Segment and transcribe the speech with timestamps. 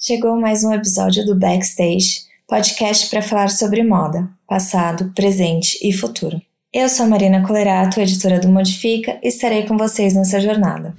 [0.00, 6.40] Chegou mais um episódio do Backstage, podcast para falar sobre moda, passado, presente e futuro.
[6.72, 10.94] Eu sou a Marina Colerato, editora do Modifica, e estarei com vocês nessa jornada.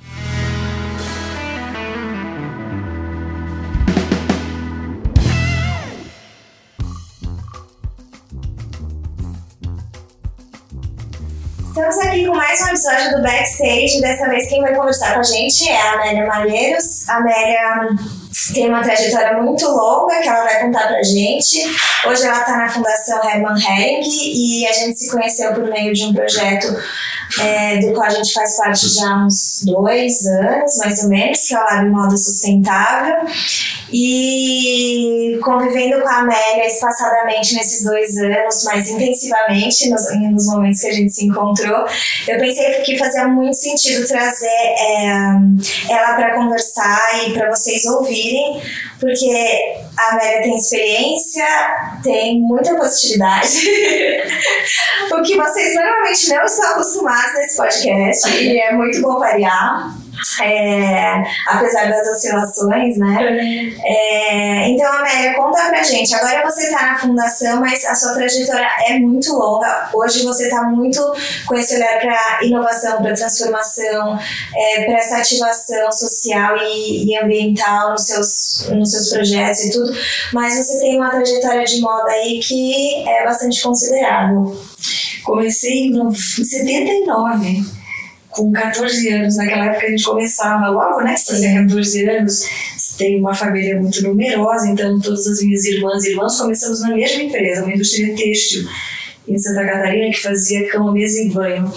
[11.69, 14.01] Estamos aqui com mais um episódio do Backstage.
[14.01, 17.07] Dessa vez quem vai conversar com a gente é a Amélia Malheiros.
[17.07, 17.87] Amélia
[18.53, 21.59] tem uma trajetória muito longa que ela vai contar pra gente.
[22.07, 26.05] Hoje ela está na Fundação Hermann Hering e a gente se conheceu por meio de
[26.05, 26.67] um projeto
[27.41, 31.39] é, do qual a gente faz parte já há uns dois anos, mais ou menos,
[31.47, 33.17] que é o Lab Moda Sustentável.
[33.91, 40.87] E convivendo com a Amélia espaçadamente nesses dois anos, mais intensivamente nos, nos momentos que
[40.87, 41.85] a gente se encontrou,
[42.27, 45.09] eu pensei que fazia muito sentido trazer é,
[45.89, 48.28] ela para conversar e para vocês ouvirem,
[48.99, 51.45] porque a Amélia tem experiência,
[52.03, 53.69] tem muita positividade,
[55.11, 59.98] o que vocês normalmente não estão acostumados nesse podcast, e é muito bom variar
[60.41, 63.17] é, apesar das oscilações, né?
[63.83, 66.13] É, então, Amélia, conta pra gente.
[66.15, 69.89] Agora você está na fundação, mas a sua trajetória é muito longa.
[69.93, 70.99] Hoje você está muito
[71.45, 74.19] com esse olhar para inovação, para transformação,
[74.55, 79.93] é, para essa ativação social e, e, ambiental nos seus, nos seus projetos e tudo.
[80.33, 84.57] Mas você tem uma trajetória de moda aí que é bastante considerável.
[85.23, 87.78] Comecei em 79
[88.29, 91.15] com 14 anos, naquela época a gente começava logo, né?
[91.17, 92.43] Se fazia 14 anos,
[92.97, 97.23] tem uma família muito numerosa, então todas as minhas irmãs e irmãos começamos na mesma
[97.23, 98.67] empresa, uma indústria têxtil
[99.27, 101.71] em Santa Catarina que fazia cama, mesa e banho.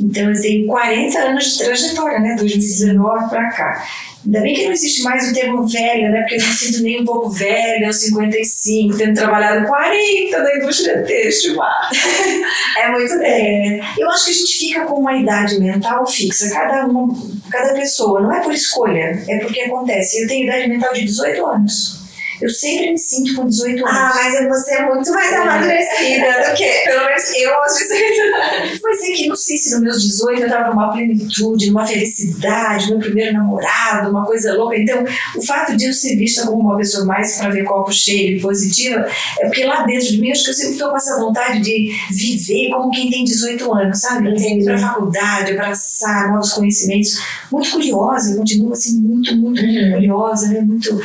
[0.00, 2.36] Então eu tenho 40 anos de trajetória, né?
[2.38, 3.86] 2019 para cá.
[4.26, 6.20] Ainda bem que não existe mais o termo velha, né?
[6.22, 10.56] Porque eu não me sinto nem um pouco velha, aos 55, tendo trabalhado 40 na
[10.56, 11.56] indústria têxtil.
[12.76, 13.24] é muito tempo.
[13.24, 17.14] É, eu acho que a gente fica com uma idade mental fixa, cada, uma,
[17.48, 18.20] cada pessoa.
[18.20, 20.20] Não é por escolha, é porque acontece.
[20.20, 22.05] Eu tenho idade mental de 18 anos.
[22.40, 23.98] Eu sempre me sinto com 18 anos.
[23.98, 25.36] Ah, mas você é muito mais é.
[25.36, 28.78] amadurecida do que, pelo menos eu aos 18 anos.
[28.80, 32.90] Pois é que não sei se nos meus 18 eu tava numa plenitude, numa felicidade,
[32.90, 34.76] meu primeiro namorado, uma coisa louca.
[34.76, 35.04] Então,
[35.36, 38.40] o fato de eu ser vista como uma pessoa mais para ver copo cheio e
[38.40, 39.06] positiva,
[39.40, 41.90] é porque lá dentro de mim, acho que eu sempre estou com essa vontade de
[42.10, 44.28] viver como quem tem 18 anos, sabe?
[44.28, 47.18] Ir para a faculdade, abraçar novos conhecimentos.
[47.50, 49.92] Muito curiosa, eu continuo assim, muito, muito, muito uhum.
[49.92, 50.60] curiosa, né?
[50.60, 51.00] muito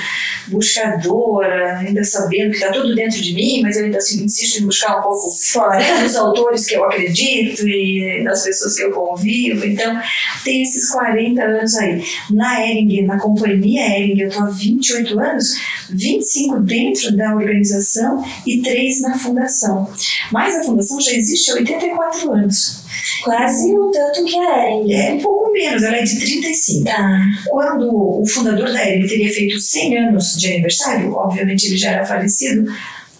[0.48, 4.66] buscadora ainda sabendo que está tudo dentro de mim, mas eu ainda assim, insisto em
[4.66, 9.66] buscar um pouco fora dos autores que eu acredito e das pessoas que eu convivo.
[9.66, 10.00] Então,
[10.44, 12.04] tem esses 40 anos aí.
[12.30, 15.56] Na Ering, na companhia Ering, eu estou há 28 anos,
[15.90, 19.92] 25 dentro da organização e 3 na fundação.
[20.32, 22.81] Mas a fundação já existe há 84 anos.
[23.24, 24.94] Quase o tanto que a Ering.
[24.94, 26.86] É um pouco menos, ela é de 35.
[26.86, 27.22] Tá.
[27.48, 32.06] Quando o fundador da Ering teria feito 100 anos de aniversário, obviamente ele já era
[32.06, 32.72] falecido,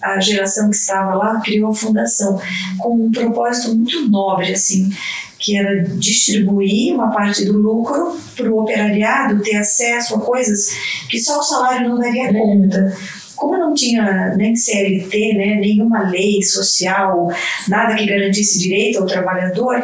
[0.02, 2.42] a geração que estava lá criou a fundação
[2.80, 4.90] com um propósito muito nobre, assim,
[5.38, 10.72] que era distribuir uma parte do lucro para o operariado ter acesso a coisas
[11.10, 12.96] que só o salário não daria conta
[13.42, 17.28] como não tinha nem CLT, né, nenhuma lei social,
[17.68, 19.84] nada que garantisse direito ao trabalhador,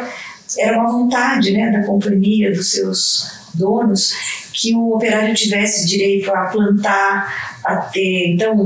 [0.56, 4.12] era uma vontade né, da companhia, dos seus donos,
[4.52, 8.56] que o operário tivesse direito a plantar, a ter então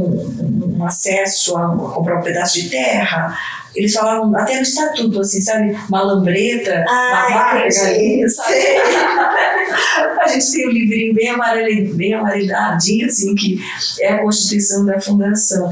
[0.83, 3.37] um acesso a, a comprar um pedaço de terra,
[3.75, 5.75] eles falavam até no estatuto, assim, sabe?
[5.89, 8.23] Uma lambreta, ah, uma vaca, sabe?
[10.21, 13.59] a gente tem um livrinho bem, amarelo, bem amareladinho, assim, que
[14.01, 15.71] é a Constituição da Fundação.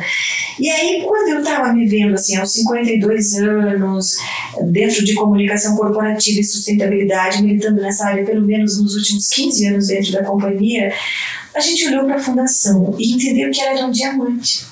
[0.58, 4.16] E aí, quando eu estava me vendo, assim, aos 52 anos,
[4.62, 9.86] dentro de comunicação corporativa e sustentabilidade, militando nessa área pelo menos nos últimos 15 anos
[9.88, 10.92] dentro da companhia,
[11.54, 14.69] a gente olhou para a fundação e entendeu que ela era um diamante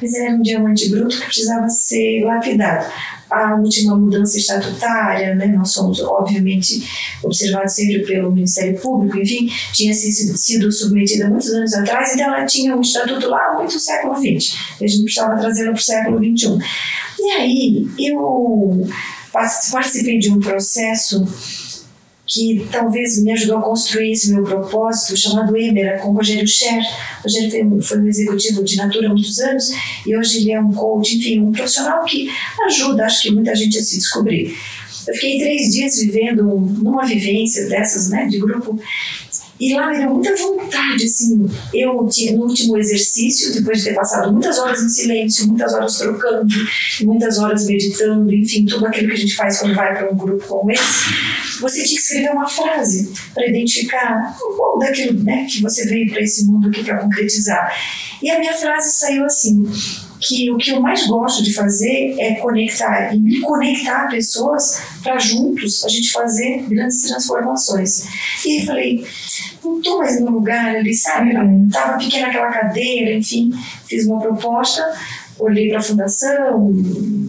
[0.00, 2.90] mas era um diamante bruto que precisava ser lapidado.
[3.30, 6.82] A última mudança estatutária, né, nós somos, obviamente,
[7.22, 12.76] observados sempre pelo Ministério Público, enfim, tinha sido submetida muitos anos atrás, então ela tinha
[12.76, 14.56] um estatuto lá muito século XX.
[14.80, 16.58] A gente precisava trazê-la para o século XXI.
[17.20, 18.88] E aí, eu
[19.32, 21.24] participei de um processo
[22.30, 26.80] que talvez me ajudou a construir esse meu propósito, chamado Emera, com Rogério Scher.
[27.24, 29.72] Rogério foi, foi um executivo de Natura há muitos anos
[30.06, 32.30] e hoje ele é um coach, enfim, um profissional que
[32.66, 34.56] ajuda, acho que muita gente a se descobrir.
[35.08, 38.78] Eu fiquei três dias vivendo numa vivência dessas, né, de grupo,
[39.60, 44.32] E lá me deu muita vontade, assim, eu no último exercício, depois de ter passado
[44.32, 46.46] muitas horas em silêncio, muitas horas trocando,
[47.02, 50.46] muitas horas meditando, enfim, tudo aquilo que a gente faz quando vai para um grupo
[50.46, 55.60] como esse, você tinha que escrever uma frase para identificar um pouco daquilo né, que
[55.60, 57.70] você veio para esse mundo aqui para concretizar.
[58.22, 59.64] E a minha frase saiu assim:
[60.20, 64.82] que o que eu mais gosto de fazer é conectar e me conectar a pessoas
[65.02, 68.04] para juntos a gente fazer grandes transformações.
[68.44, 69.06] E aí falei,
[69.64, 71.30] não estou mais no lugar ali, sabe?
[71.66, 73.50] Estava pequena aquela cadeira, enfim,
[73.86, 74.84] fiz uma proposta
[75.40, 76.70] olhei para a fundação,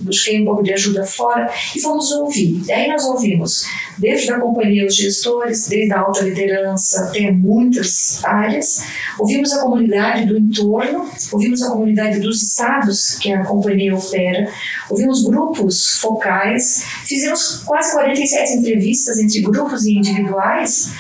[0.03, 2.61] busquei um pouco de ajuda fora e fomos ouvir.
[2.67, 3.63] E aí nós ouvimos,
[3.97, 8.83] desde da companhia, os gestores, desde a alta liderança até muitas áreas,
[9.17, 14.51] ouvimos a comunidade do entorno, ouvimos a comunidade dos estados que a companhia opera,
[14.89, 20.91] ouvimos grupos focais, fizemos quase 47 entrevistas entre grupos e individuais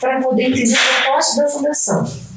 [0.00, 2.30] para poder entender o propósito da fundação.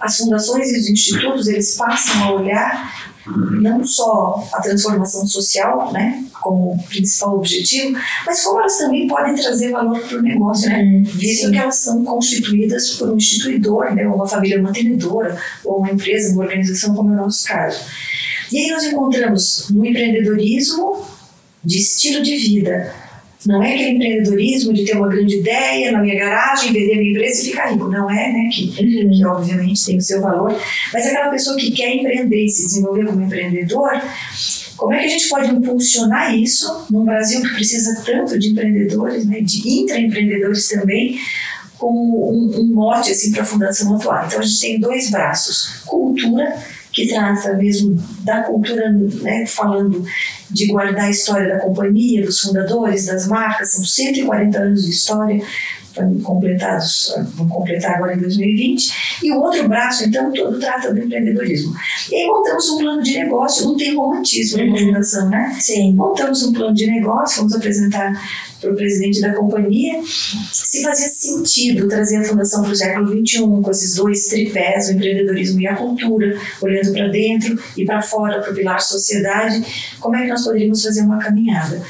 [0.00, 6.24] As fundações e os institutos, eles passam a olhar não só a transformação social, né,
[6.40, 11.02] como principal objetivo, mas como elas também podem trazer valor para o negócio, né, uhum.
[11.04, 11.52] visto Sim.
[11.52, 16.44] que elas são constituídas por um instituidor, né, uma família mantenedora, ou uma empresa, uma
[16.44, 17.80] organização, como é o nosso caso.
[18.52, 21.04] E aí nós encontramos no empreendedorismo
[21.64, 22.94] de estilo de vida,
[23.46, 27.40] não é aquele empreendedorismo de ter uma grande ideia na minha garagem, vender minha empresa
[27.40, 27.88] e ficar rico.
[27.88, 28.48] Não é, né?
[28.52, 29.10] Que, uhum.
[29.10, 30.56] que obviamente tem o seu valor.
[30.92, 34.00] Mas é aquela pessoa que quer empreender e se desenvolver como empreendedor,
[34.76, 39.24] como é que a gente pode impulsionar isso num Brasil que precisa tanto de empreendedores,
[39.26, 41.18] né, de intraempreendedores também,
[41.78, 44.26] como um, um mote assim, para a Fundação atuar?
[44.26, 46.54] Então a gente tem dois braços: cultura
[46.96, 50.02] que trata mesmo da cultura, né, falando
[50.50, 55.44] de guardar a história da companhia, dos fundadores, das marcas, são 140 anos de história,
[56.22, 61.74] completados, vão completar agora em 2020, e o outro braço, então, todo trata do empreendedorismo.
[62.10, 64.72] E aí montamos um plano de negócio, não tem romantismo uhum.
[64.72, 65.56] na fundação, né?
[65.60, 65.94] Sim.
[65.94, 68.12] Montamos um plano de negócio, vamos apresentar
[68.60, 73.38] para o presidente da companhia, se fazia sentido trazer a fundação para o século XXI,
[73.38, 78.40] com esses dois tripés, o empreendedorismo e a cultura, olhando para dentro e para fora,
[78.40, 79.64] para o pilar sociedade,
[80.00, 81.82] como é que nós poderíamos fazer uma caminhada.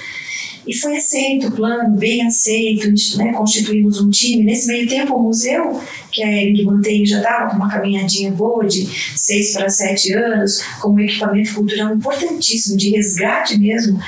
[0.67, 3.33] E foi aceito o plano, bem aceito, né?
[3.33, 4.45] constituímos um time.
[4.45, 5.81] Nesse meio tempo, o museu,
[6.11, 8.87] que a Ering mantém, já estava com uma caminhadinha boa de
[9.17, 13.99] seis para sete anos, com um equipamento cultural importantíssimo, de resgate mesmo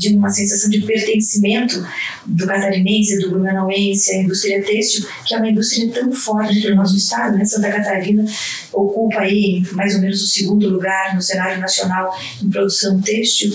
[0.00, 1.84] de uma sensação de pertencimento
[2.24, 6.96] do catarinense, do blumenauense, à indústria têxtil, que é uma indústria tão forte no nosso
[6.96, 7.44] estado, né?
[7.44, 8.24] Santa Catarina
[8.72, 13.52] ocupa aí mais ou menos o segundo lugar no cenário nacional em produção têxtil.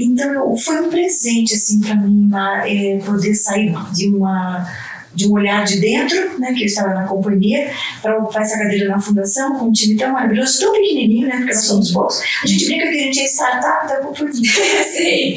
[0.00, 2.30] Então, foi um presente, assim, para mim,
[2.66, 4.66] é, poder sair de uma
[5.14, 7.70] de um olhar de dentro, né, que eu estava na companhia,
[8.00, 11.52] para ocupar essa cadeira na fundação, com um time tão maravilhoso, tão pequenininho, né, porque
[11.52, 12.20] nós somos poucos.
[12.42, 14.32] A gente brinca que a gente é startup da cultura.
[14.32, 15.36] Sim.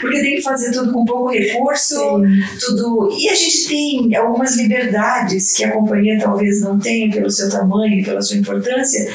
[0.00, 2.42] Porque tem que fazer tudo com pouco recurso, Sim.
[2.60, 3.16] tudo.
[3.18, 8.04] E a gente tem algumas liberdades que a companhia talvez não tenha pelo seu tamanho,
[8.04, 9.10] pela sua importância,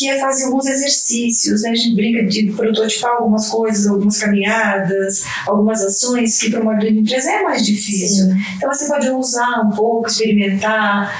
[0.00, 1.70] que é fazer alguns exercícios, né?
[1.70, 7.00] A gente brinca de prototipar algumas coisas, algumas caminhadas, algumas ações que para uma grande
[7.00, 8.24] empresa é mais difícil.
[8.24, 8.34] Sim.
[8.56, 11.12] Então você pode usar um pouco, experimentar,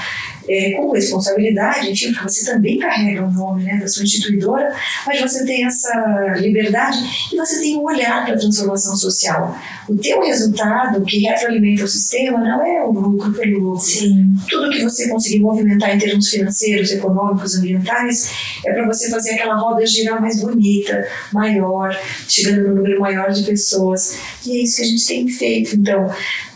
[0.47, 4.73] é, com responsabilidade, enfim, porque você também carrega o nome né, da sua instituidora,
[5.05, 6.97] mas você tem essa liberdade
[7.31, 9.57] e você tem um olhar para a transformação social.
[9.87, 13.79] O teu resultado, que retroalimenta o sistema, não é o lucro pelo lucro.
[13.79, 14.33] Sim.
[14.49, 18.31] Tudo que você conseguir movimentar em termos financeiros, econômicos, ambientais,
[18.65, 21.95] é para você fazer aquela roda girar mais bonita, maior,
[22.27, 24.17] chegando no número maior de pessoas.
[24.45, 25.75] E é isso que a gente tem feito.
[25.75, 26.09] Então,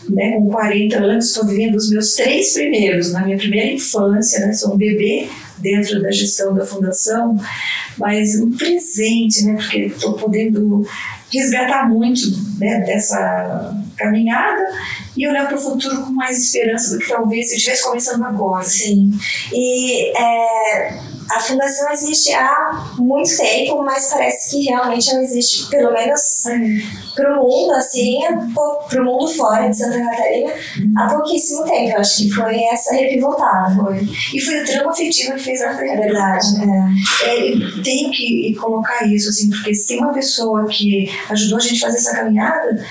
[0.08, 4.52] né, com 40 anos, estou vivendo os meus três primeiros, na minha primeira infância, né,
[4.52, 5.28] sou um bebê
[5.58, 7.36] dentro da gestão da fundação,
[7.96, 10.86] mas um presente, né, porque estou podendo
[11.32, 12.20] resgatar muito
[12.58, 14.62] né, dessa caminhada
[15.16, 18.24] e olhar para o futuro com mais esperança do que talvez se eu estivesse começando
[18.24, 18.64] agora.
[18.64, 19.10] Sim.
[19.52, 25.92] E é, a fundação existe há muito tempo, mas parece que realmente ela existe, pelo
[25.92, 26.44] menos
[27.14, 28.18] para o mundo, assim,
[28.88, 30.52] para o mundo fora de Santa Catarina,
[30.96, 31.92] há pouquíssimo tempo.
[31.92, 33.74] Eu acho que foi essa repivotada.
[33.74, 34.08] Foi.
[34.34, 36.46] E foi o drama afetivo que fez a É verdade.
[36.62, 37.28] É.
[37.28, 41.60] É, eu tenho que colocar isso, assim, porque se tem uma pessoa que ajudou a
[41.60, 42.84] gente a fazer essa caminhada,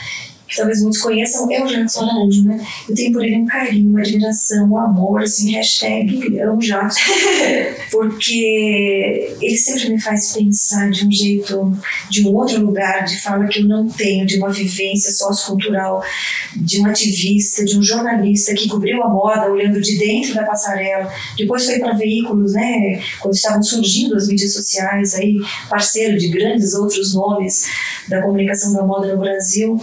[0.55, 2.65] talvez muitos conheçam, é o Jackson Araújo, né?
[2.87, 6.99] Eu tenho por ele um carinho, uma admiração, um amor, assim, hashtag amo Jackson,
[7.91, 11.77] porque ele sempre me faz pensar de um jeito,
[12.09, 16.03] de um outro lugar, de fala que eu não tenho, de uma vivência sociocultural,
[16.55, 21.11] de um ativista, de um jornalista que cobriu a moda olhando de dentro da passarela,
[21.37, 25.37] depois foi para veículos, né, quando estavam surgindo as mídias sociais, aí
[25.69, 27.65] parceiro de grandes outros nomes
[28.07, 29.79] da comunicação da moda no Brasil,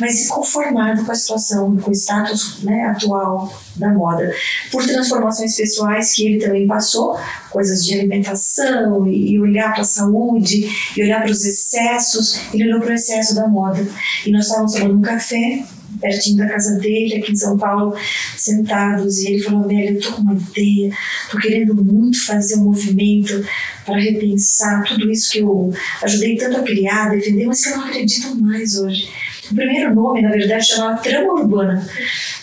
[0.00, 4.34] mas conformado com a situação, com o status né, atual da moda,
[4.70, 7.18] por transformações pessoais que ele também passou,
[7.50, 12.80] coisas de alimentação e, olhar para a saúde e olhar para os excessos, ele olhou
[12.80, 13.86] para o excesso da moda.
[14.24, 15.64] E nós estávamos tomando um café
[16.00, 17.94] pertinho da casa dele, aqui em São Paulo,
[18.36, 20.92] sentados, e ele falou: Amélia, eu tô com uma ideia,
[21.30, 23.44] tô querendo muito fazer um movimento
[23.84, 25.72] para repensar tudo isso que eu
[26.02, 29.08] ajudei tanto a criar, defender, mas que eu não acredito mais hoje.
[29.50, 31.86] O primeiro nome, na verdade, chamava Trama Urbana.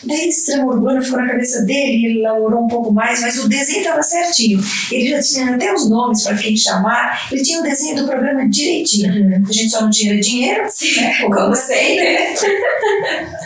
[0.03, 3.47] Daí esse trama urbana ficou na cabeça dele, ele elaborou um pouco mais, mas o
[3.47, 4.59] desenho estava certinho.
[4.91, 8.47] Ele já tinha até os nomes para quem chamar, ele tinha o desenho do programa
[8.49, 9.13] direitinho.
[9.13, 9.43] Uhum.
[9.47, 11.13] A gente só não tinha dinheiro, né?
[11.23, 12.27] como sempre.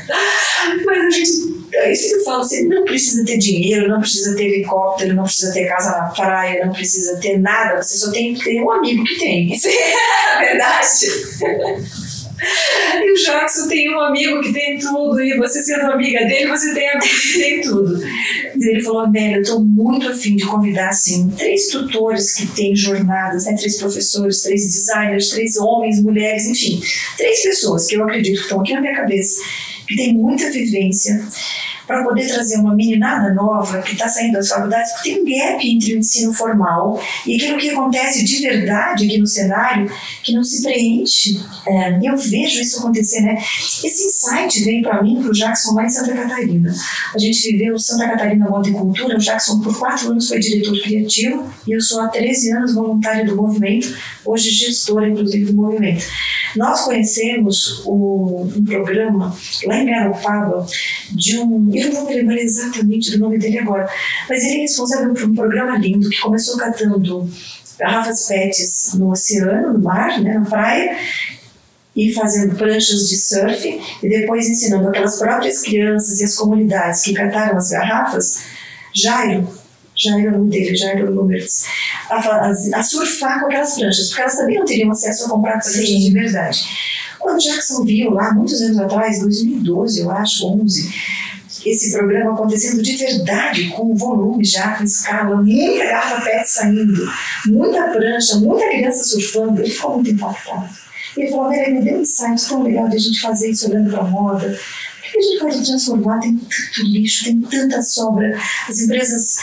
[0.85, 4.35] mas a gente é isso que eu falo, você não precisa ter dinheiro, não precisa
[4.35, 8.33] ter helicóptero, não precisa ter casa na praia, não precisa ter nada, você só tem
[8.33, 9.51] que ter um amigo que tem.
[10.27, 10.87] É verdade.
[12.39, 16.73] E o Jackson tem um amigo que tem tudo, e você sendo amiga dele, você
[16.73, 17.99] tem amigos que tem tudo.
[18.03, 22.75] E ele falou: Amélia, eu estou muito afim de convidar assim, três tutores que têm
[22.75, 23.55] jornadas, né?
[23.57, 26.81] três professores, três designers, três homens, mulheres, enfim,
[27.17, 29.41] três pessoas que eu acredito que estão aqui na minha cabeça,
[29.87, 31.27] que têm muita vivência
[31.87, 35.67] para poder trazer uma meninada nova que está saindo das faculdades, porque tem um gap
[35.67, 39.89] entre o ensino formal e aquilo que acontece de verdade aqui no cenário
[40.21, 41.39] que não se preenche.
[41.65, 43.37] É, eu vejo isso acontecer, né?
[43.37, 46.73] Esse insight veio para mim, para o Jackson, lá em Santa Catarina.
[47.15, 50.77] A gente viveu Santa Catarina Moda e Cultura, o Jackson por quatro anos foi diretor
[50.81, 53.95] criativo e eu sou há 13 anos voluntária do movimento,
[54.27, 56.05] hoje gestora, inclusive, do movimento.
[56.55, 60.65] Nós conhecemos o, um programa lá em Garopaba
[61.11, 61.69] de um.
[61.73, 63.89] Eu não vou me lembrar exatamente do nome dele agora,
[64.29, 67.29] mas ele é responsável por um programa lindo que começou catando
[67.77, 70.97] garrafas PETs no oceano, no mar, né, na praia,
[71.95, 77.13] e fazendo pranchas de surf, e depois ensinando aquelas próprias crianças e as comunidades que
[77.13, 78.39] cataram as garrafas,
[78.93, 79.47] Jairo,
[79.97, 81.65] Jairo é o dele, Jairo Lumertz,
[82.09, 85.59] a, a, a, surfar com aquelas pranchas, porque elas também não teriam acesso a comprar
[85.59, 86.63] pranchas de verdade.
[87.19, 90.93] Quando Jackson viu lá, muitos anos atrás, 2012, eu acho, 11,
[91.65, 97.11] esse programa acontecendo de verdade, com volume já, com escala, muita garrafa PET saindo,
[97.47, 100.69] muita prancha, muita criança surfando, ele ficou muito impactado.
[101.15, 103.89] Ele falou, Vera, me deu um insight tão legal de a gente fazer isso olhando
[103.89, 104.47] para a moda.
[104.47, 106.19] O que a gente pode transformar?
[106.19, 108.37] Tem tanto lixo, tem tanta sobra.
[108.69, 109.37] As empresas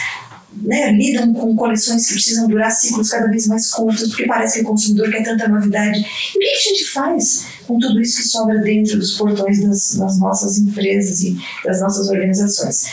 [0.62, 4.64] né, lidam com coleções que precisam durar ciclos cada vez mais curtos, porque parece que
[4.64, 5.98] o consumidor quer tanta novidade.
[5.98, 9.94] E o que a gente faz com tudo isso que sobra dentro dos portões das,
[9.96, 12.86] das nossas empresas e das nossas organizações?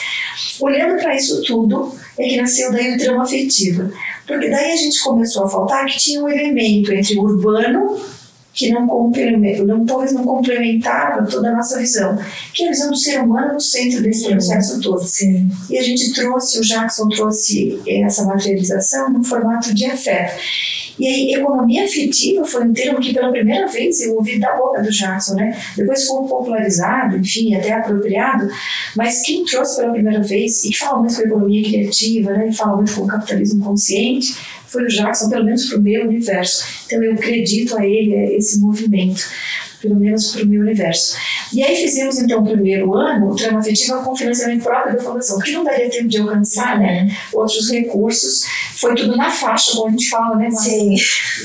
[0.59, 3.91] Olhando para isso tudo, é que nasceu daí o trama afetiva.
[4.27, 7.99] Porque daí a gente começou a faltar que tinha um elemento entre o urbano
[8.53, 8.85] que não,
[9.65, 12.17] não talvez não complementava toda a nossa visão,
[12.53, 15.03] que é a visão do ser humano no centro desse processo todo.
[15.03, 15.49] Sim.
[15.69, 20.41] E a gente trouxe, o Jackson trouxe essa materialização no formato de afeto.
[21.01, 24.83] E aí, economia afetiva foi um termo que pela primeira vez eu ouvi da boca
[24.83, 25.59] do Jackson, né?
[25.75, 28.47] Depois foi popularizado, enfim, até apropriado,
[28.95, 32.49] mas quem trouxe pela primeira vez, e fala muito com economia criativa, né?
[32.49, 34.35] E fala muito com o capitalismo consciente,
[34.67, 36.63] foi o Jackson, pelo menos para o meu universo.
[36.85, 39.23] Então eu acredito a ele, a esse movimento,
[39.81, 41.17] pelo menos para o meu universo.
[41.53, 45.39] E aí fizemos então o primeiro ano, o trama afetiva com financiamento próprio da fundação,
[45.39, 48.45] que não daria tempo de alcançar né, outros recursos.
[48.75, 50.49] Foi tudo na faixa, como a gente fala, né?
[50.51, 50.95] Sim.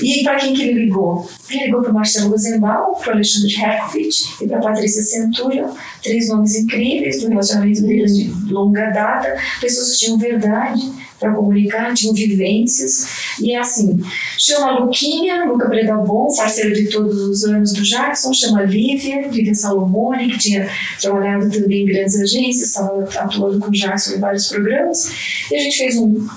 [0.01, 1.29] E para quem que ele ligou?
[1.49, 5.69] Ele ligou para o Marcelo Rosenbaum, para o Alexandre Herkovich e para a Patrícia Centurion,
[6.01, 10.81] três nomes incríveis do relacionamento deles de longa data, pessoas que tinham verdade,
[11.19, 13.37] para comunicar, tinham vivências.
[13.41, 13.99] E é assim:
[14.37, 15.67] chama a Luquinha, Luca
[16.05, 20.69] Bom, parceira de todos os anos do Jackson, chama a Lívia, Lívia Salomone, que tinha
[20.99, 25.11] trabalhado também em grandes agências, estava atuando com o Jackson em vários programas.
[25.51, 26.27] E a gente fez um,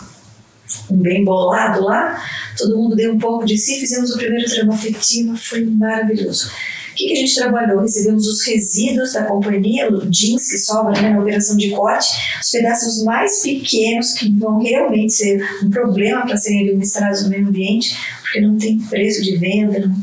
[0.91, 2.23] um bem bolado lá,
[2.57, 6.51] todo mundo deu um pouco de si, fizemos o primeiro trama afetivo, foi maravilhoso.
[7.01, 7.81] Que, que, a gente trabalhou?
[7.81, 12.51] Recebemos os resíduos da companhia, o jeans que sobra né, na operação de corte, os
[12.51, 17.97] pedaços mais pequenos que vão realmente ser um problema para serem administrados no meio ambiente,
[18.21, 19.97] porque não tem preço de venda, não,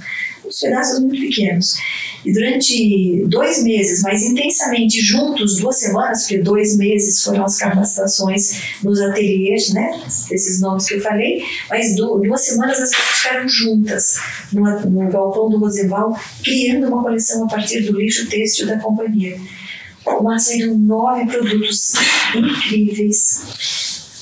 [0.44, 1.76] uns pedaços muito pequenos.
[2.28, 8.64] E durante dois meses, mais intensamente juntos, duas semanas, porque dois meses foram as capacitações
[8.84, 9.98] nos ateliês, né?
[10.30, 14.20] Esses nomes que eu falei, mas duas semanas as pessoas ficaram juntas
[14.52, 19.40] no, no galpão do Roseval, criando uma coleção a partir do lixo têxtil da companhia.
[20.22, 21.94] Lá saíram nove produtos
[22.36, 23.42] incríveis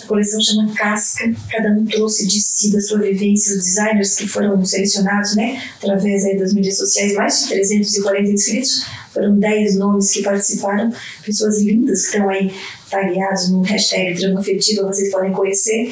[0.06, 4.64] coleção chama Casca, cada um trouxe de si, da sua vivência, os designers que foram
[4.66, 8.86] selecionados, né, através aí das mídias sociais, mais de 340 inscritos,
[9.16, 10.92] foram 10 nomes que participaram,
[11.26, 12.52] pessoas lindas que estão aí
[12.90, 15.92] tagueados no hashtag Drama Afetiva, vocês podem conhecer.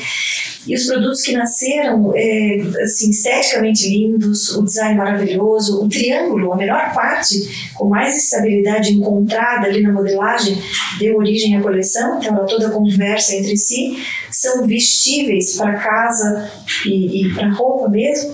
[0.65, 6.57] E os produtos que nasceram, é, assim, esteticamente lindos, o design maravilhoso, o triângulo, a
[6.57, 10.57] melhor parte, com mais estabilidade encontrada ali na modelagem,
[10.99, 13.97] deu origem à coleção, então ela toda conversa entre si,
[14.31, 16.49] são vestíveis para casa
[16.85, 18.33] e, e para roupa mesmo.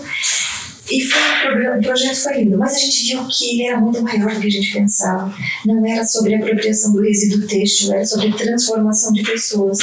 [0.90, 4.02] E foi um problema, projeto foi lindo, mas a gente viu que ele era muito
[4.02, 5.32] maior do que a gente pensava.
[5.64, 9.78] Não era sobre apropriação do resíduo têxtil, era sobre transformação de pessoas.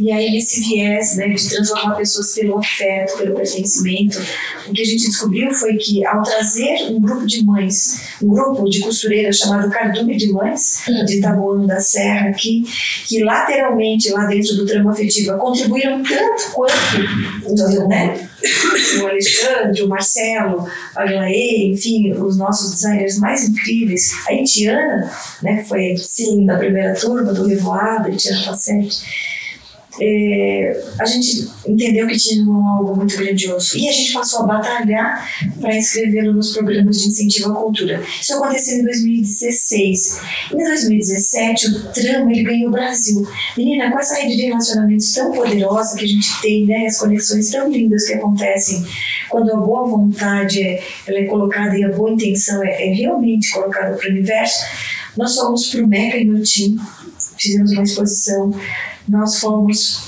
[0.00, 4.18] E aí, nesse viés né, de transformar pessoas pelo afeto, pelo pertencimento,
[4.66, 8.68] o que a gente descobriu foi que, ao trazer um grupo de mães, um grupo
[8.68, 12.64] de costureiras chamado Cardume de Mães, de Taboão da Serra, aqui,
[13.06, 18.28] que lateralmente, lá dentro do trama afetiva, contribuíram tanto quanto né,
[19.02, 25.10] o Alexandre, o Marcelo, a Glaê, enfim, os nossos designers mais incríveis, a Itiana,
[25.42, 29.31] né, que foi sim da primeira turma do Revoada, Itiana Passetti
[30.00, 35.28] é, a gente entendeu que tinha algo muito grandioso e a gente passou a batalhar
[35.60, 38.02] para inscrevê-lo nos programas de incentivo à cultura.
[38.20, 40.20] Isso aconteceu em 2016.
[40.52, 43.26] Em 2017, o Trama ele ganhou o Brasil.
[43.56, 47.50] Menina, com essa rede de relacionamentos tão poderosa que a gente tem, né, as conexões
[47.50, 48.84] tão lindas que acontecem,
[49.28, 53.50] quando a boa vontade é, ela é colocada e a boa intenção é, é realmente
[53.50, 54.58] colocada para o universo,
[55.16, 56.78] nós fomos para o Meca Inhotim,
[57.36, 58.52] fizemos uma exposição
[59.08, 60.00] nós fomos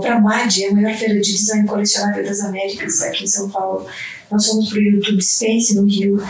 [0.00, 3.86] para a MAD, a maior feira de design colecionável das Américas, aqui em São Paulo.
[4.30, 6.22] Nós fomos para o YouTube Space, no Rio.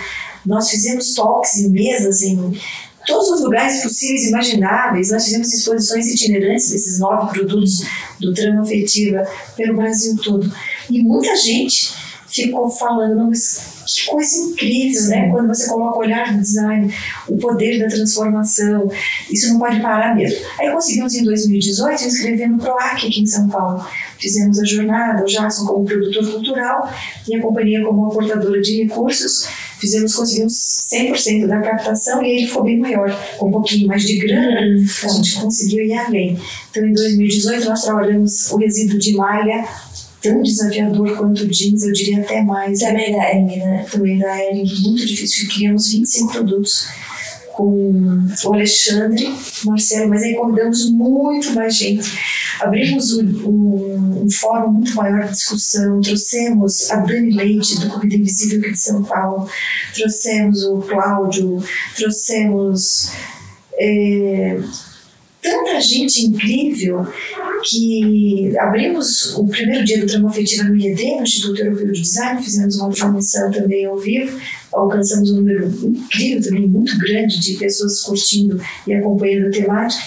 [0.44, 2.58] Nós fizemos talks em mesas em
[3.06, 5.10] todos os lugares possíveis e imagináveis.
[5.10, 7.82] Nós fizemos exposições itinerantes desses nove produtos
[8.20, 9.24] do Trama Afetiva
[9.56, 10.52] pelo Brasil todo.
[10.90, 12.01] E muita gente
[12.32, 15.28] ficou falando, que coisa incrível, né?
[15.30, 16.92] Quando você coloca o olhar do design,
[17.28, 18.90] o poder da transformação,
[19.30, 20.38] isso não pode parar mesmo.
[20.58, 23.84] Aí conseguimos em 2018 inscrever no PROAC aqui em São Paulo.
[24.18, 26.88] Fizemos a jornada, o Jackson como produtor cultural
[27.28, 29.48] e a companhia como aportadora de recursos.
[29.78, 30.54] Fizemos, conseguimos
[30.92, 35.08] 100% da captação e ele ficou bem maior, com um pouquinho mais de grana, a
[35.08, 36.38] gente conseguiu ir além.
[36.70, 39.64] Então, em 2018, nós trabalhamos o resíduo de malha
[40.22, 42.78] tão desafiador quanto o jeans, eu diria até mais.
[42.78, 43.86] Também da Ering, né?
[43.90, 45.48] Também da Ering, muito difícil.
[45.48, 46.86] Criamos 25 produtos
[47.52, 49.30] com o Alexandre,
[49.64, 52.10] Marcelo, mas aí convidamos muito mais gente.
[52.60, 58.16] Abrimos um, um, um, fórum muito maior de discussão, trouxemos a Dani Leite, do Corrida
[58.16, 59.48] Invisível aqui de São Paulo,
[59.94, 61.62] trouxemos o Cláudio,
[61.94, 63.10] trouxemos.
[63.74, 64.58] É,
[65.42, 67.04] tanta gente incrível
[67.64, 72.40] que abrimos o primeiro dia do Trama Afetiva no IED, no Instituto Europeu de Design,
[72.40, 74.40] fizemos uma transmissão também ao vivo,
[74.72, 80.02] alcançamos um número incrível também, muito grande de pessoas curtindo e acompanhando a temática.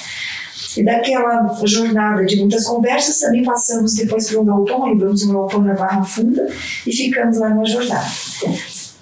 [0.77, 5.61] E daquela jornada de muitas conversas, também passamos depois para um galpão, alugamos um galpão
[5.61, 6.47] na Barra Funda
[6.85, 8.07] e ficamos lá numa jornada.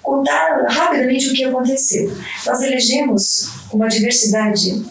[0.02, 2.12] Contar rapidamente o que aconteceu.
[2.46, 4.84] Nós elegemos uma diversidade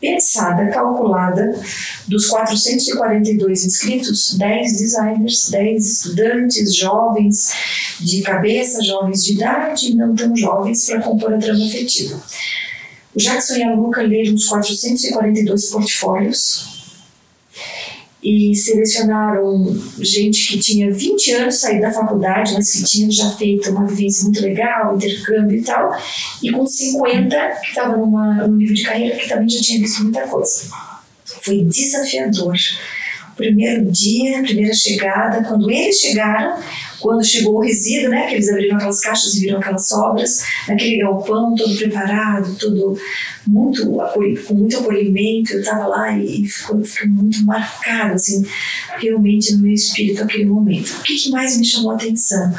[0.00, 1.60] pensada, calculada,
[2.06, 7.52] dos 442 inscritos, 10 designers, 10 estudantes, jovens
[8.00, 12.20] de cabeça, jovens de idade e não tão jovens para compor a trama afetiva.
[13.14, 16.77] O Jackson e a Luca leram uns 442 portfólios
[18.22, 23.70] e selecionaram gente que tinha 20 anos saído da faculdade, mas que tinha já feito
[23.70, 25.96] uma vivência muito legal, intercâmbio e tal,
[26.42, 30.22] e com 50 que estava num nível de carreira que também já tinha visto muita
[30.22, 30.68] coisa.
[31.24, 32.56] Foi desafiador.
[33.36, 36.60] Primeiro dia, primeira chegada, quando eles chegaram,
[37.00, 40.98] quando chegou o resíduo, né, que eles abriram aquelas caixas e viram aquelas sobras, naquele
[40.98, 42.98] galpão todo preparado, tudo
[43.46, 43.84] muito
[44.46, 48.44] com muito acolhimento, eu estava lá e, e ficou, ficou, muito marcado, assim,
[48.98, 50.90] realmente no meu espírito aquele momento.
[50.90, 52.52] O que, que mais me chamou a atenção?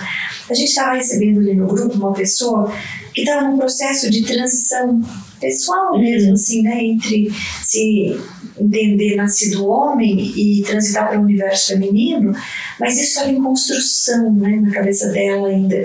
[0.49, 2.71] A gente estava recebendo ali no grupo uma pessoa
[3.13, 4.99] que estava num processo de transição
[5.39, 6.83] pessoal mesmo, assim, né?
[6.83, 7.31] Entre
[7.61, 8.19] se
[8.59, 12.33] entender nascido homem e transitar para o universo feminino,
[12.79, 14.59] mas isso estava em construção, né?
[14.61, 15.81] Na cabeça dela ainda.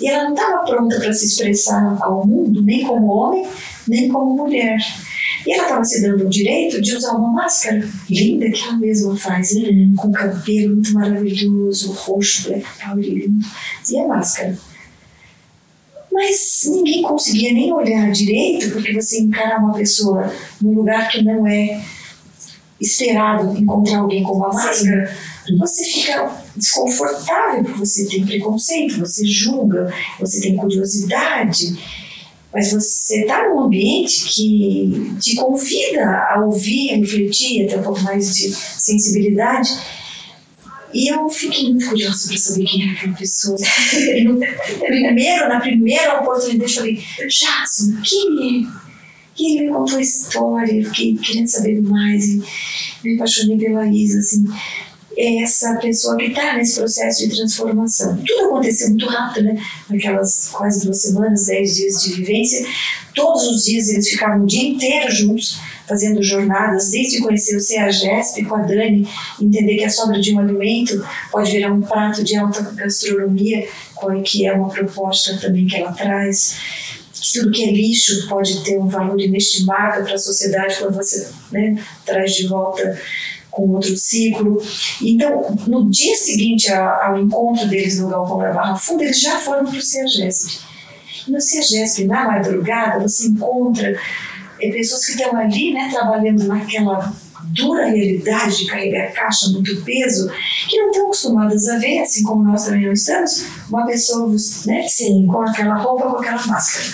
[0.00, 3.46] E ela não estava pronta para se expressar ao mundo, nem como homem,
[3.86, 4.78] nem como mulher.
[5.46, 9.16] E ela estava se dando o direito de usar uma máscara linda que ela mesma
[9.16, 9.92] faz, né?
[9.96, 13.46] com cabelo muito maravilhoso, roxo, black power lindo,
[13.88, 14.58] e a máscara.
[16.12, 21.46] Mas ninguém conseguia nem olhar direito, porque você encara uma pessoa num lugar que não
[21.46, 21.80] é
[22.80, 25.14] esperado encontrar alguém com uma máscara,
[25.58, 31.78] você fica desconfortável porque você tem preconceito, você julga, você tem curiosidade,
[32.56, 37.82] mas você está num ambiente que te convida a ouvir, a refletir, a ter um
[37.82, 39.68] pouco mais de sensibilidade.
[40.94, 43.58] E eu fiquei muito curiosa para saber quem era aquela pessoa.
[44.24, 44.40] No
[44.86, 48.86] primeiro, na primeira oportunidade, eu falei, Jackson, quem é?
[49.38, 52.42] E ele me contou a história, eu fiquei querendo saber mais e
[53.04, 54.46] me apaixonei pela Isa, assim.
[55.16, 58.16] Essa pessoa que está nesse processo de transformação.
[58.26, 59.62] Tudo aconteceu muito rápido, né?
[59.88, 62.66] Naquelas quase duas semanas, dez dias de vivência.
[63.14, 68.44] Todos os dias eles ficavam o dia inteiro juntos, fazendo jornadas, desde conhecer o CEAGESP
[68.44, 69.08] com a Dani,
[69.40, 71.02] entender que a sobra de um alimento
[71.32, 73.66] pode virar um prato de alta gastronomia,
[74.22, 76.56] que é uma proposta também que ela traz
[77.20, 81.28] que tudo que é lixo pode ter um valor inestimável para a sociedade quando você
[81.50, 83.00] né, traz de volta
[83.56, 84.62] com outro ciclo.
[85.02, 89.64] Então, no dia seguinte ao, encontro deles no Galpão da Barra Funda, eles já foram
[89.64, 90.60] para o CEAGESP.
[91.26, 93.98] No CEAGESP, na madrugada, você encontra
[94.60, 97.12] é, pessoas que estão ali né, trabalhando naquela
[97.46, 100.30] dura realidade de carregar caixa, muito peso,
[100.68, 104.28] que não estão acostumadas a ver, assim como nós também não estamos, uma pessoa
[104.66, 105.26] né, Sim.
[105.26, 106.84] com aquela roupa, com aquela máscara.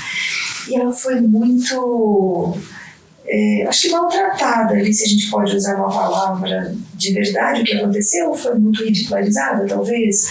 [0.68, 2.56] E ela foi muito,
[3.34, 7.64] é, acho que maltratada ali, se a gente pode usar uma palavra de verdade, o
[7.64, 10.30] que aconteceu, foi muito ridicularizada, talvez,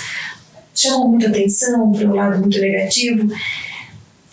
[0.76, 3.28] chamou muita atenção para um lado muito negativo.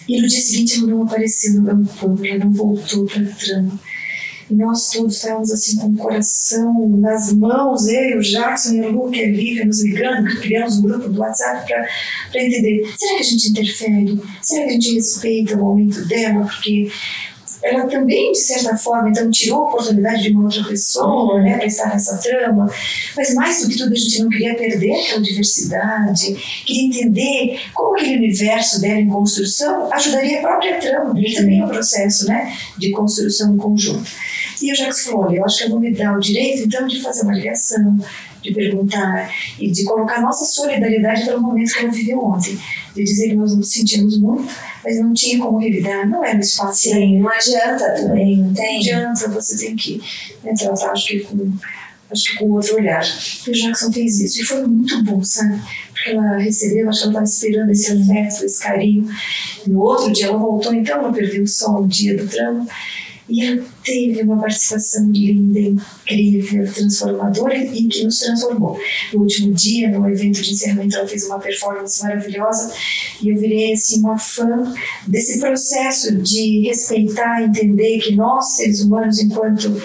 [0.07, 3.81] E no dia seguinte ela não apareceu no campo, ela não voltou para a trama.
[4.51, 8.91] E nós todos estávamos assim com o coração nas mãos, eu, o Jackson e o
[8.91, 13.27] Luke a Lívia nos ligando, criamos um grupo do WhatsApp para entender: será que a
[13.27, 14.21] gente interfere?
[14.43, 16.47] Será que a gente respeita o momento dela?
[16.47, 16.91] Porque
[17.69, 21.67] ela também, de certa forma, então tirou a oportunidade de uma outra pessoa né, para
[21.67, 22.71] estar nessa trama,
[23.17, 27.95] mas mais do que tudo a gente não queria perder aquela diversidade, queria entender como
[27.95, 32.53] aquele universo dela em construção ajudaria a própria trama, porque também é um processo né,
[32.79, 34.09] de construção conjunta.
[34.61, 36.87] E o Jacques falou: olha, eu acho que eu vou me dar o direito, então,
[36.87, 37.97] de fazer uma ligação,
[38.49, 42.59] de perguntar e de colocar nossa solidariedade pelo momento que ela viveu ontem.
[42.95, 44.53] De dizer que nós nos sentimos muito,
[44.85, 46.83] mas não tinha como revidar, não era no espaço.
[46.83, 48.75] Sim, não adianta também, não tem.
[48.75, 50.01] Não adianta, você tem que
[50.43, 51.53] né, tratar, acho que com
[52.11, 53.05] acho que com outro olhar.
[53.47, 54.41] E o Jackson fez isso.
[54.41, 55.61] E foi muito bom, sabe?
[55.93, 59.09] Porque ela recebeu, acho que ela estava esperando esse afeto, esse carinho.
[59.67, 62.67] No outro dia ela voltou, então ela perdeu o sol no dia do drama.
[63.29, 68.81] E ela teve uma participação linda, incrível, transformadora e que nos transformou.
[69.12, 72.73] No último dia, no evento de encerramento, ela fez uma performance maravilhosa
[73.23, 74.73] e eu virei assim, uma fã
[75.07, 79.79] desse processo de respeitar, entender que nós, seres humanos, enquanto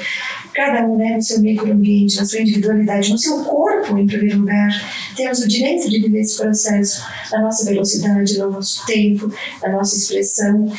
[0.53, 4.69] cada um né, no seu microambiente, na sua individualidade, no seu corpo, em primeiro lugar,
[5.15, 9.95] temos o direito de viver esse processo na nossa velocidade, no nosso tempo, na nossa
[9.95, 10.71] expressão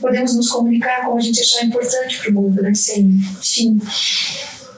[0.00, 2.72] podemos nos comunicar como a gente achar importante para o mundo, né?
[2.74, 3.20] Sim.
[3.38, 3.80] Enfim.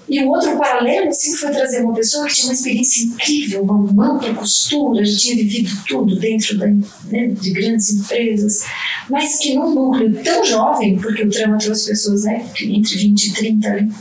[0.08, 4.14] E o outro paralelo assim, foi trazer uma pessoa que tinha uma experiência incrível, uma
[4.14, 8.64] ampla costura, já tinha vivido tudo dentro da, né, de grandes empresas,
[9.10, 13.32] mas que num núcleo tão jovem, porque o trama trouxe pessoas né, entre 20 e
[13.34, 13.92] 30 ali,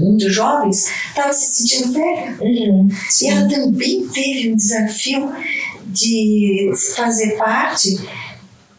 [0.00, 2.36] muito jovens, estava se sentindo velha.
[2.40, 2.88] Uhum,
[3.20, 5.30] e ela também teve um desafio
[5.86, 7.96] de fazer parte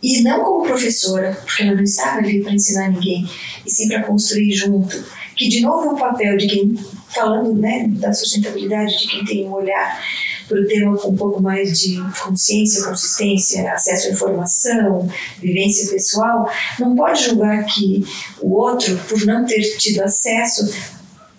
[0.02, 3.28] e não como professora, porque ela não estava ali para ensinar ninguém,
[3.66, 5.04] e sim para construir junto.
[5.36, 6.76] Que, de novo, é um papel de quem,
[7.10, 10.00] falando né, da sustentabilidade, de quem tem um olhar
[10.48, 16.50] para o tema com um pouco mais de consciência, consistência, acesso à informação, vivência pessoal,
[16.80, 18.04] não pode julgar que
[18.42, 20.74] o outro, por não ter tido acesso,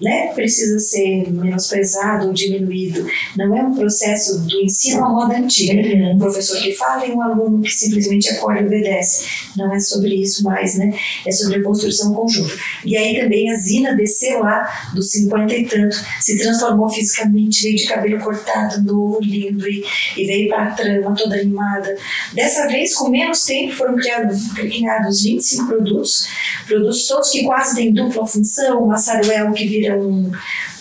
[0.01, 3.07] né, precisa ser menosprezado ou diminuído.
[3.37, 5.75] Não é um processo do ensino à moda antiga.
[5.75, 6.15] Uhum.
[6.15, 9.27] Um professor que fala e um aluno que simplesmente acorda e obedece.
[9.57, 10.93] Não é sobre isso mais, né?
[11.27, 12.55] É sobre a construção conjunta.
[12.85, 17.77] E aí também a Zina desceu lá dos 50 e tanto, se transformou fisicamente, veio
[17.77, 19.85] de cabelo cortado, novo, lindo, e,
[20.17, 21.97] e veio para a trama toda animada.
[22.33, 26.29] Dessa vez, com menos tempo, foram criados, criados 25 produtos,
[26.67, 30.31] produtos todos que quase têm dupla função, uma saruel que vira um,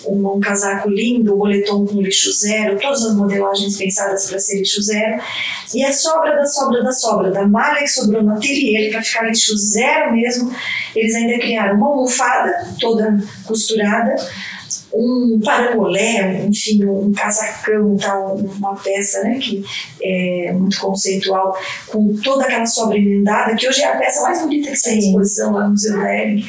[0.06, 4.60] um, um, casaco lindo, um boletom com lixo zero, todas as modelagens pensadas para ser
[4.60, 5.22] lixo zero,
[5.74, 9.24] e a sobra da sobra da sobra, da malha que sobrou no ateliê, para ficar
[9.24, 10.52] lixo zero mesmo,
[10.96, 14.16] eles ainda criaram uma almofada toda costurada,
[14.94, 19.64] um parangolé, enfim, um casacão, tal, uma peça né, que
[20.02, 21.56] é muito conceitual,
[21.88, 24.98] com toda aquela sobra emendada, que hoje é a peça mais bonita que tem à
[24.98, 26.46] exposição lá no Museu da Ellen,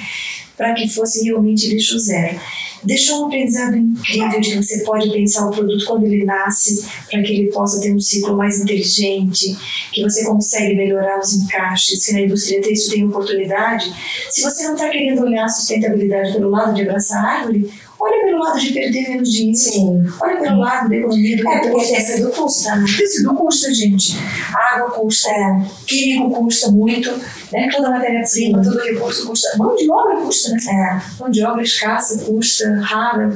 [0.58, 2.38] para que fosse realmente lixo zero.
[2.82, 7.22] Deixou um aprendizado incrível de que você pode pensar o produto quando ele nasce, para
[7.22, 9.56] que ele possa ter um ciclo mais inteligente,
[9.92, 13.92] que você consegue melhorar os encaixes, que na indústria textil tem oportunidade.
[14.30, 17.68] Se você não está querendo olhar a sustentabilidade pelo lado de abraçar a árvore,
[18.00, 19.56] Olha pelo lado de perder menos dinheiro.
[19.56, 20.04] Sim.
[20.20, 22.86] Olha pelo lado da economia do É, porque tecido custa, né?
[22.96, 24.16] Tecido custa, gente.
[24.54, 25.62] Água custa, é.
[25.86, 27.10] químico custa muito,
[27.52, 27.68] né?
[27.72, 29.56] Toda matéria-prima, todo recurso custa.
[29.56, 30.58] Mão de obra custa, né?
[30.68, 31.20] É.
[31.20, 33.28] Mão de obra escassa, custa, rara.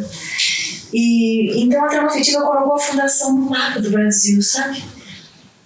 [0.93, 4.83] E então a trama afetiva colocou a fundação no mapa do Brasil, sabe?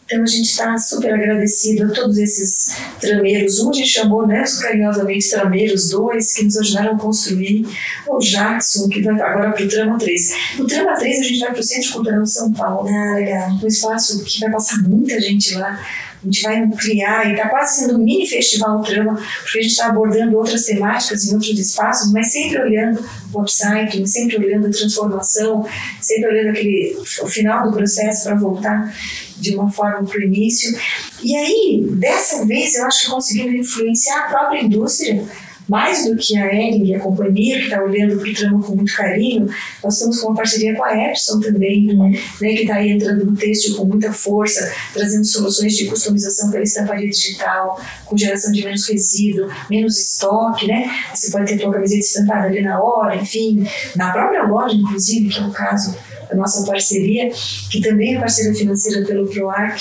[0.06, 3.58] Então a gente está super agradecido a todos esses trameiros.
[3.58, 7.66] Um a gente chamou né, carinhosamente trameiros, dois que nos ajudaram a construir.
[8.06, 10.34] O Jackson, que vai agora para o Trama 3.
[10.58, 12.88] No Trama 3 a gente vai para o Centro Cultural de São Paulo.
[12.88, 13.50] Ah, legal.
[13.60, 15.84] Um espaço que vai passar muita gente lá.
[16.22, 19.72] A gente vai ampliar e está quase sendo um mini festival trama, porque a gente
[19.72, 24.70] está abordando outras temáticas em outros espaços, mas sempre olhando o upcycling, sempre olhando a
[24.70, 25.66] transformação,
[26.00, 28.92] sempre olhando aquele, o final do processo para voltar
[29.38, 30.76] de uma forma para o início.
[31.22, 35.24] E aí, dessa vez, eu acho que conseguimos influenciar a própria indústria
[35.68, 38.76] mais do que a Ering e a companhia, que está olhando para o tramo com
[38.76, 39.48] muito carinho,
[39.82, 42.10] nós estamos com uma parceria com a Epson também, uhum.
[42.10, 46.62] né, que está aí entrando no texto com muita força, trazendo soluções de customização pela
[46.62, 50.88] estamparia digital, com geração de menos resíduo, menos estoque, né?
[51.12, 55.28] Você pode ter a tua camiseta estampada ali na hora, enfim, na própria loja, inclusive,
[55.28, 55.96] que é o caso
[56.34, 57.30] nossa parceria,
[57.70, 59.80] que também é parceira financeira pelo PROAC.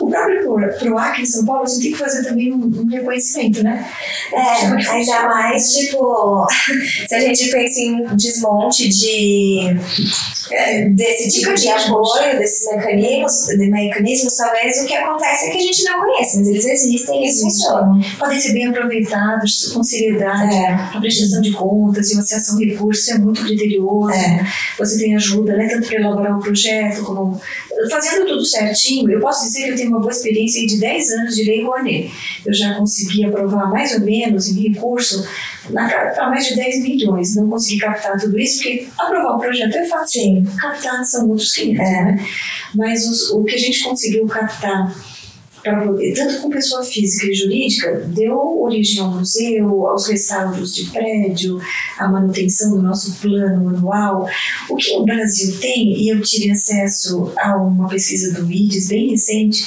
[0.00, 0.35] O próprio
[0.78, 3.88] PROAC em São Paulo, a gente tem que fazer também um, um reconhecimento, né?
[4.32, 6.46] É, ainda mais, tipo,
[7.06, 9.76] se a gente pensa em desmonte de
[10.50, 15.58] é, desse tipo de apoio, desses mecanismos, de mecanismos, talvez o que acontece é que
[15.58, 18.00] a gente não conhece, mas eles existem e eles funcionam.
[18.18, 20.72] Podem ser bem aproveitados com seriedade, é.
[20.72, 24.12] a prestação de contas e o acesso ao recurso é muito criterioso.
[24.12, 24.46] É.
[24.78, 27.40] Você tem ajuda, né, tanto para elaborar o um projeto, como
[27.90, 29.10] fazendo tudo certinho.
[29.10, 32.10] Eu posso dizer que eu tenho uma boa experiência de 10 anos de Lei Rouanet.
[32.44, 35.26] Eu já consegui aprovar mais ou menos em recurso
[35.72, 37.34] para mais de 10 milhões.
[37.34, 41.80] Não consegui captar tudo isso, porque aprovar o projeto é fácil, captar são outros 500,
[41.80, 42.04] é.
[42.04, 42.26] né?
[42.74, 44.94] Mas os, o que a gente conseguiu captar
[45.74, 51.60] poder, tanto com pessoa física e jurídica, deu origem ao museu, aos restauros de prédio,
[51.98, 54.28] à manutenção do nosso plano anual.
[54.68, 59.10] O que o Brasil tem, e eu tive acesso a uma pesquisa do IDES bem
[59.10, 59.66] recente,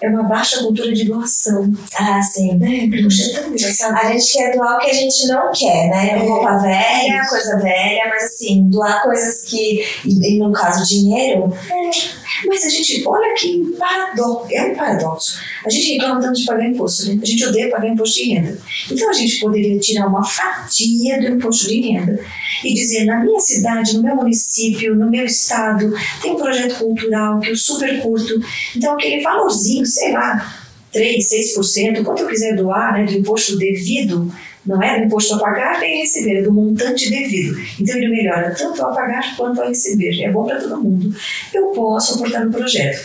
[0.00, 1.72] é uma baixa cultura de doação.
[1.98, 2.54] Ah, sim.
[2.56, 2.88] Né?
[3.02, 3.96] Puxa, é tão engraçado.
[3.96, 6.10] A gente quer doar o que a gente não quer, né?
[6.10, 11.52] É, Roupa velha, coisa velha, mas assim, doar coisas que, e no caso, dinheiro.
[11.70, 12.18] É.
[12.46, 15.38] Mas a gente, olha que paradoxo, é um paradoxo.
[15.64, 17.18] A gente reclama tanto de pagar imposto, né?
[17.22, 18.58] A gente odeia pagar imposto de renda.
[18.90, 22.18] Então a gente poderia tirar uma fatia do imposto de renda
[22.64, 27.40] e dizer: na minha cidade, no meu município, no meu estado, tem um projeto cultural
[27.40, 28.40] que eu super curto.
[28.76, 34.32] Então aquele valorzinho, sei lá, 3, 6%, quanto eu quiser doar né, do imposto devido,
[34.68, 37.58] não é do imposto a pagar nem receber, é do montante devido.
[37.80, 40.22] Então ele melhora tanto a pagar quanto a receber.
[40.22, 41.10] É bom para todo mundo.
[41.54, 43.00] Eu posso aportar no projeto.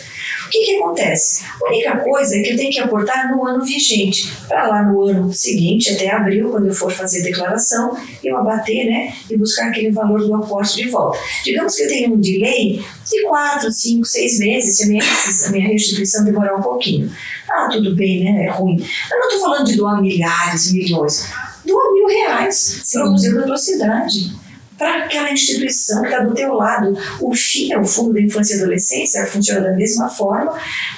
[0.46, 1.42] O que, que acontece?
[1.62, 4.30] A única coisa é que eu tenho que aportar no ano vigente.
[4.46, 8.84] Para lá no ano seguinte, até abril, quando eu for fazer a declaração, eu abater
[8.84, 11.18] né, e buscar aquele valor do aporte de volta.
[11.42, 15.50] Digamos que eu tenho um delay de 4, 5, 6 meses, se a minha, a
[15.50, 17.10] minha restituição demorar um pouquinho.
[17.50, 18.44] Ah, tudo bem, né?
[18.44, 18.76] É ruim.
[19.10, 21.26] Eu não estou falando de doar milhares, milhões
[21.64, 24.32] doa mil reais para o Museu da Tua Cidade,
[24.78, 26.96] para aquela instituição que está do teu lado.
[27.20, 30.52] O FIA, é o Fundo da Infância e Adolescência, funciona da mesma forma,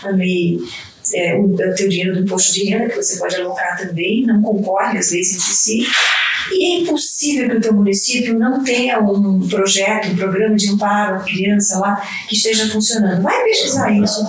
[0.04, 0.58] lei
[1.14, 4.42] é, o, o teu dinheiro do imposto de renda, que você pode alocar também, não
[4.42, 5.86] concorre às leis entre si.
[6.50, 11.16] E é impossível que o teu município não tenha um projeto, um programa de amparo
[11.16, 13.22] à criança lá que esteja funcionando.
[13.22, 14.24] Vai pesquisar isso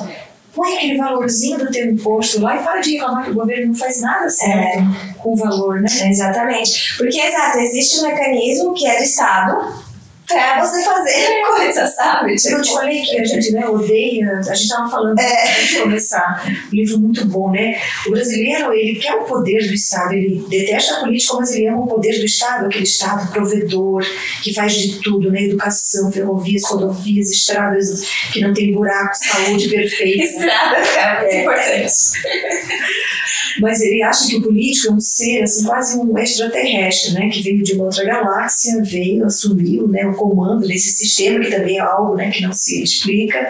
[0.58, 3.76] põe aquele valorzinho do teu imposto lá e para de reclamar que o governo não
[3.76, 5.13] faz nada certo é.
[5.20, 5.88] com o valor, né?
[6.10, 6.98] Exatamente.
[6.98, 9.87] Porque, exato, existe um mecanismo que é do Estado,
[10.28, 12.36] pra você fazer coisa, sabe?
[12.36, 15.52] Tipo, eu te falei que a gente né, odeia, a gente tava falando é.
[15.52, 17.80] antes de começar, um livro muito bom, né?
[18.06, 21.84] O brasileiro, ele quer o poder do Estado, ele detesta a política, mas ele ama
[21.84, 24.06] o poder do Estado, aquele Estado provedor,
[24.44, 25.44] que faz de tudo, né?
[25.44, 28.02] Educação, ferrovias, rodovias, estradas
[28.34, 30.24] que não tem buraco, saúde perfeita.
[30.24, 31.88] Estrada, cara, é, é importante.
[33.60, 37.30] Mas ele acha que o político é um ser, assim, quase um extraterrestre, né?
[37.30, 40.06] Que veio de uma outra galáxia, veio, assumiu, né?
[40.06, 42.32] O comando desse sistema, que também é algo, né?
[42.32, 43.48] Que não se explica.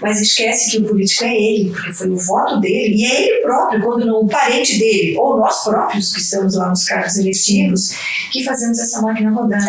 [0.00, 3.42] Mas esquece que o político é ele, porque foi o voto dele, e é ele
[3.42, 7.90] próprio, quando não o parente dele, ou nós próprios que estamos lá nos cargos eletivos,
[8.30, 9.66] que fazemos essa máquina rodar.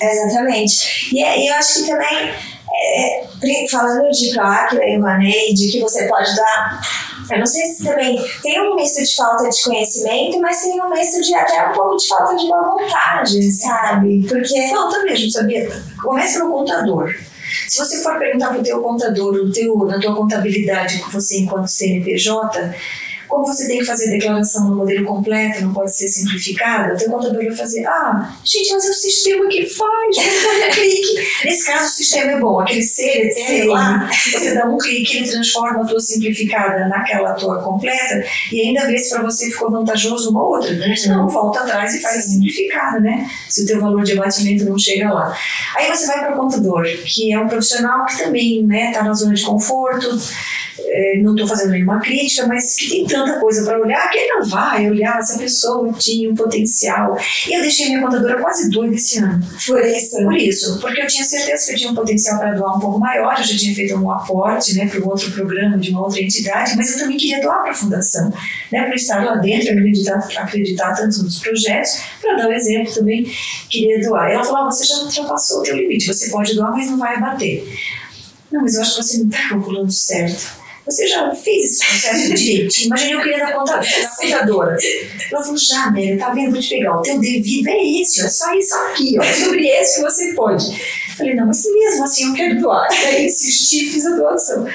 [0.00, 1.14] É, exatamente.
[1.14, 2.30] E, é, eu acho que também,
[2.74, 6.80] é, falando de PROAC, e de que você pode dar
[7.30, 10.90] eu não sei se também tem um misto de falta de conhecimento, mas tem um
[10.90, 14.26] misto de até um pouco de falta de boa vontade, sabe?
[14.28, 14.68] Porque.
[14.68, 15.68] Falta mesmo, sabia?
[16.02, 17.14] Começa no contador.
[17.68, 21.68] Se você for perguntar para o teu contador, no teu, na tua contabilidade você enquanto
[21.68, 22.74] CNPJ,
[23.28, 26.96] como você tem que fazer a declaração no modelo completo, não pode ser simplificada, o
[26.96, 30.16] teu contador vai fazer, ah, gente, mas é o sistema que faz,
[30.74, 31.44] clique.
[31.44, 35.28] Nesse caso, o sistema é bom, aquele ser eterno lá, você dá um clique, ele
[35.28, 40.30] transforma a tua simplificada naquela tua completa e ainda vê se para você ficou vantajoso
[40.30, 40.72] uma outra.
[40.72, 40.94] Uhum.
[41.08, 43.30] Não, volta atrás e faz a simplificada, né?
[43.48, 45.36] Se o teu valor de abatimento não chega lá.
[45.76, 49.02] Aí você vai para o contador, que é um profissional que também está né, tá
[49.02, 50.08] na zona de conforto,
[50.78, 54.44] é, não estou fazendo nenhuma crítica, mas que tem tanta coisa para olhar que não
[54.44, 57.16] vai olhar se a pessoa tinha um potencial.
[57.48, 59.40] E eu deixei minha contadora quase doida esse ano.
[59.66, 60.16] Por isso?
[60.16, 62.98] Por isso, porque eu tinha certeza que eu tinha um potencial para doar um pouco
[62.98, 66.20] maior, eu já tinha feito um aporte né, para um outro programa de uma outra
[66.20, 68.32] entidade, mas eu também queria doar para a fundação,
[68.72, 73.30] né, para estar lá dentro, acreditar, acreditar tanto nos projetos, para dar um exemplo também,
[73.70, 74.30] queria doar.
[74.30, 77.16] Ela falou: ah, você já ultrapassou o teu limite, você pode doar, mas não vai
[77.16, 77.66] abater.
[78.50, 80.65] Não, mas eu acho que você não está calculando certo.
[80.86, 82.86] Você já fez esse processo direitinho?
[82.86, 84.76] Imagina eu queria da, conta, da contadora.
[85.32, 86.52] Ela falou, já, Mary, tá vendo?
[86.52, 86.96] Vou te pegar.
[86.96, 89.22] O teu devido é esse, é só isso aqui, ó.
[89.22, 90.64] Sobre esse que você pode.
[91.16, 92.88] Falei, não, mas mesmo assim eu quero doar.
[93.02, 94.66] Daí insisti e fiz a doação.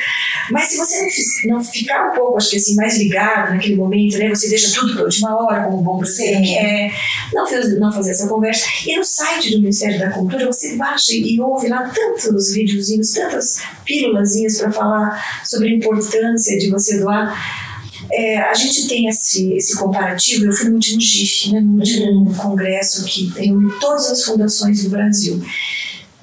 [0.50, 4.30] Mas se você não, ficar um pouco, acho que assim, mais ligado naquele momento, né?
[4.30, 6.92] Você deixa tudo para a última hora, como bom brasileiro que é.
[7.34, 8.66] Não, fez, não fazer essa conversa.
[8.88, 13.62] E no site do Ministério da Cultura, você baixa e ouve lá tantos videozinhos, tantas
[13.86, 17.72] pílulazinhas para falar sobre a importância de você doar.
[18.12, 20.46] É, a gente tem esse, esse comparativo.
[20.46, 22.34] Eu fui no último GIF, né, no último uhum.
[22.34, 25.42] congresso que tem todas as fundações do Brasil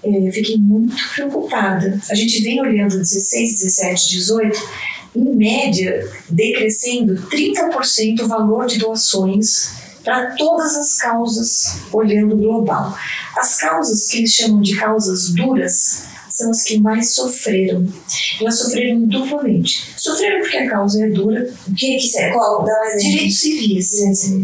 [0.02, 2.00] é, fiquei muito preocupada.
[2.10, 4.68] A gente vem olhando 16, 17, 18,
[5.16, 9.72] em média, decrescendo 30% o valor de doações
[10.04, 12.96] para todas as causas, olhando global.
[13.36, 16.04] As causas que eles chamam de causas duras
[16.38, 17.86] são as que mais sofreram.
[18.40, 19.90] Elas sofreram duplamente.
[19.96, 21.48] Sofreram porque a causa é dura.
[21.66, 22.30] O que que é?
[22.30, 22.64] Qual?
[22.64, 23.90] Dá mais Direitos civis.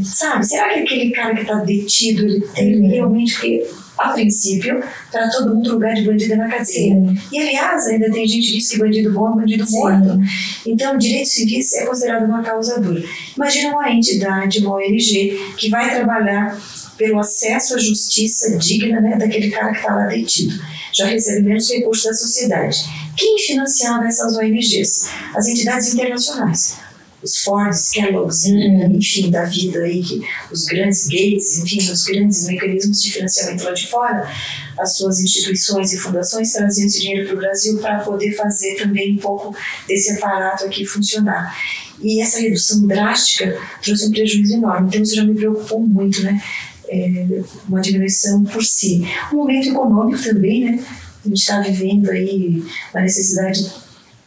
[0.05, 0.47] Sabe?
[0.47, 2.91] Será que aquele cara que está detido, ele tem uhum.
[2.91, 3.35] realmente...
[3.35, 6.65] Porque a princípio, para todo mundo lugar de bandido é na cadeia.
[6.65, 7.17] Sim.
[7.31, 9.79] E, aliás, ainda tem gente que diz que bandido bom é bandido Sim.
[9.79, 10.19] morto.
[10.67, 13.01] Então, direitos civis é considerado uma causa dura.
[13.37, 16.61] Imagina uma entidade, uma ONG, que vai trabalhar
[16.97, 20.55] pelo acesso à justiça digna né, daquele cara que está lá detido.
[20.93, 22.79] Já recebe menos recursos da sociedade.
[23.17, 25.09] Quem financiava essas ONGs?
[25.35, 26.85] As entidades internacionais
[27.25, 28.97] os Fords, Kellogg's, uhum.
[28.97, 30.21] enfim, da vida aí, que,
[30.53, 34.31] os grandes Gates, enfim, os grandes mecanismos de financiamento lá de fora,
[34.79, 39.15] as suas instituições e fundações traziam esse dinheiro para o Brasil para poder fazer também
[39.15, 39.57] um pouco
[39.89, 41.57] desse aparato aqui funcionar.
[42.03, 46.43] E essa redução drástica trouxe um prejuízo enorme, então isso já me preocupou muito, né?
[46.89, 49.07] É, uma diminuição por si.
[49.33, 50.85] Um momento econômico também, né?
[51.25, 53.65] A gente está vivendo aí uma necessidade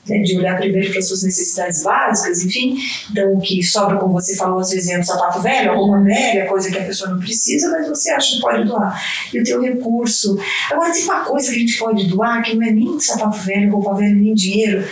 [0.10, 2.78] né, de olhar primeiro para as suas necessidades básicas, enfim.
[3.12, 6.48] Então, o que sobra, como você falou, às vezes é um sapato velho, roupa velha,
[6.48, 9.00] coisa que a pessoa não precisa, mas você acha que pode doar.
[9.34, 10.39] E o teu recurso.
[10.72, 13.72] Agora, tem uma coisa que a gente pode doar que não é nem sapato velho,
[13.72, 14.84] roupa velha, nem dinheiro,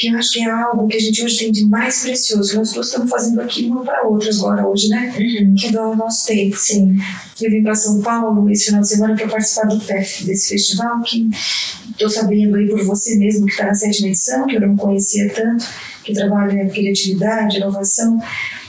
[0.00, 2.56] que eu acho que é algo que a gente hoje tem de mais precioso.
[2.56, 5.14] Nós todos estamos fazendo aqui uma para outra agora, hoje, né?
[5.14, 5.54] Uhum.
[5.54, 6.56] Que é o nosso tempo.
[6.56, 6.96] Sim.
[7.38, 11.02] Eu vim para São Paulo esse final de semana para participar do PEF, desse festival,
[11.02, 11.28] que
[11.90, 15.30] estou sabendo aí por você mesmo que está na sétima edição, que eu não conhecia
[15.34, 15.66] tanto,
[16.02, 18.18] que trabalha em criatividade, inovação.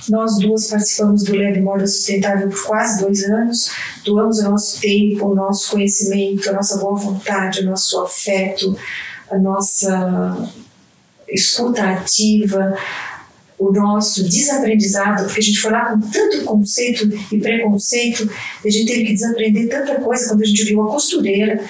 [0.10, 3.72] Nós duas participamos do Lab Moda Sustentável por quase dois anos,
[4.04, 8.76] doamos o nosso tempo, o nosso conhecimento, a nossa boa vontade, o nosso afeto,
[9.30, 10.52] a nossa
[11.32, 12.78] escuta ativa,
[13.58, 18.30] o nosso desaprendizado, porque a gente foi lá com tanto conceito e preconceito,
[18.66, 21.64] e a gente teve que desaprender tanta coisa quando a gente viu a costureira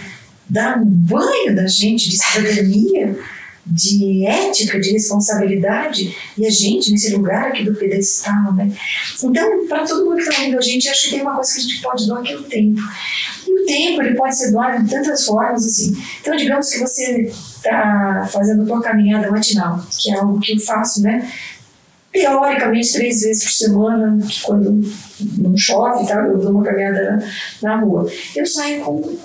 [0.49, 3.17] dar um banho da gente de cidadania
[3.65, 8.71] de ética, de responsabilidade, e a gente nesse lugar aqui do pedestal, né?
[9.23, 11.59] Então, para todo mundo que está ouvindo a gente, acho que tem uma coisa que
[11.59, 12.81] a gente pode doar que é o tempo.
[13.47, 15.95] E o tempo, ele pode ser doado de tantas formas, assim.
[16.19, 17.31] Então, digamos que você
[17.61, 21.31] está fazendo a tua caminhada matinal, que é algo que eu faço, né?
[22.11, 24.81] Teoricamente, três vezes por semana, quando
[25.37, 26.15] não chove, tá?
[26.15, 27.23] eu dou uma caminhada
[27.61, 28.05] na rua.
[28.35, 29.17] Eu saio com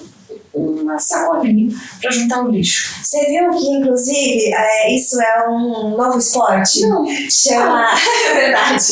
[0.57, 2.94] uma sacolinha para juntar o lixo.
[3.02, 6.80] Você viu que, inclusive, é, isso é um novo esporte?
[6.86, 7.04] Não.
[7.30, 7.86] Chama.
[8.26, 8.82] É verdade.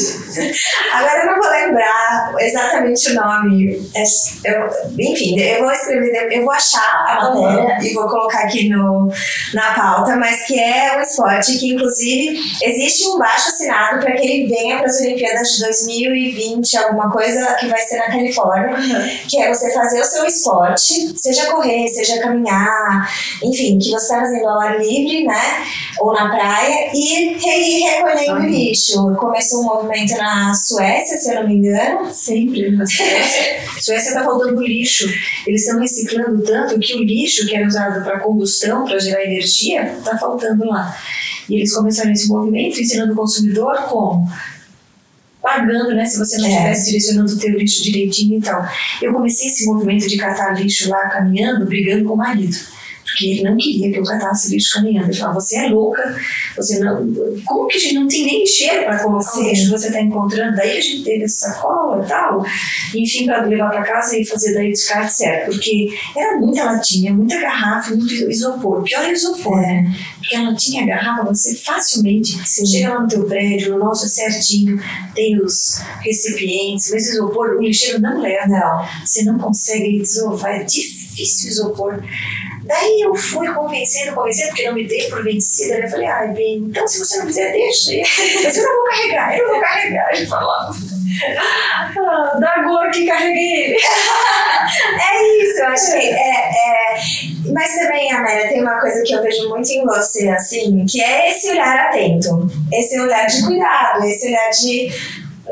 [0.93, 3.91] Agora eu não vou lembrar exatamente o nome.
[3.95, 4.03] É,
[4.45, 7.83] eu, enfim, eu vou escrever, eu vou achar a matéria uhum.
[7.83, 9.11] e vou colocar aqui no,
[9.53, 14.27] na pauta, mas que é um esporte que, inclusive, existe um baixo assinado para que
[14.27, 19.19] ele venha para as Olimpíadas de 2020, alguma coisa que vai ser na Califórnia, uhum.
[19.29, 23.09] que é você fazer o seu esporte, seja correr, seja caminhar,
[23.43, 25.65] enfim, que você está fazendo ao ar livre, né?
[26.01, 28.49] Ou na praia, e ir recolhendo uhum.
[28.49, 29.15] lixo.
[29.17, 32.13] Começou um movimento na Suécia, se eu não me engano.
[32.13, 33.61] Sempre na Suécia.
[33.81, 35.07] Suécia está faltando lixo.
[35.47, 39.95] Eles estão reciclando tanto que o lixo que era usado para combustão, para gerar energia,
[39.99, 40.95] está faltando lá.
[41.49, 44.27] E eles começaram esse movimento ensinando o consumidor como
[45.45, 46.07] pagando, né?
[46.07, 46.85] Se você não estivesse é.
[46.87, 48.67] direcionando o teu lixo direitinho e tal.
[49.01, 52.74] Eu comecei esse movimento de catar lixo lá caminhando, brigando com o marido
[53.15, 55.07] porque ele não queria que eu catasse lixo caminhando.
[55.07, 56.21] Ele falava, você é louca,
[56.57, 57.15] você não.
[57.45, 59.41] Como que a gente não tem nem cheiro para colocar Sim.
[59.41, 60.57] o lixo que você está encontrando?
[60.57, 62.45] Daí que a gente teve essa sacola e tal,
[62.93, 67.39] enfim, para levar para casa e fazer daí descarte certo, porque era muita latinha, muita
[67.39, 68.83] garrafa, muito isopor.
[68.83, 69.95] Pior é isopor, né?
[70.17, 72.67] Porque a latinha, a garrafa, você facilmente Sim.
[72.67, 74.83] chega lá no teu prédio, no nosso é certinho,
[75.15, 78.49] tem os recipientes, mas isopor, o lixeiro não leva.
[78.49, 78.89] Não.
[79.05, 82.03] Você não consegue desovar, é difícil isopor.
[82.67, 85.75] Daí eu fui convencendo, convencendo, porque não me dei por vencida.
[85.75, 87.93] Eu falei, ai, bem, então se você não quiser, deixa.
[88.43, 90.15] Mas eu não vou carregar, eu não vou carregar.
[90.15, 90.75] Ele falava.
[91.39, 93.77] Ah, dá agora que carreguei ele.
[93.79, 96.97] é isso, eu acho que é, é.
[97.53, 101.31] Mas também, Amélia, tem uma coisa que eu vejo muito em você, assim, que é
[101.31, 104.93] esse olhar atento, esse olhar de cuidado, esse olhar de.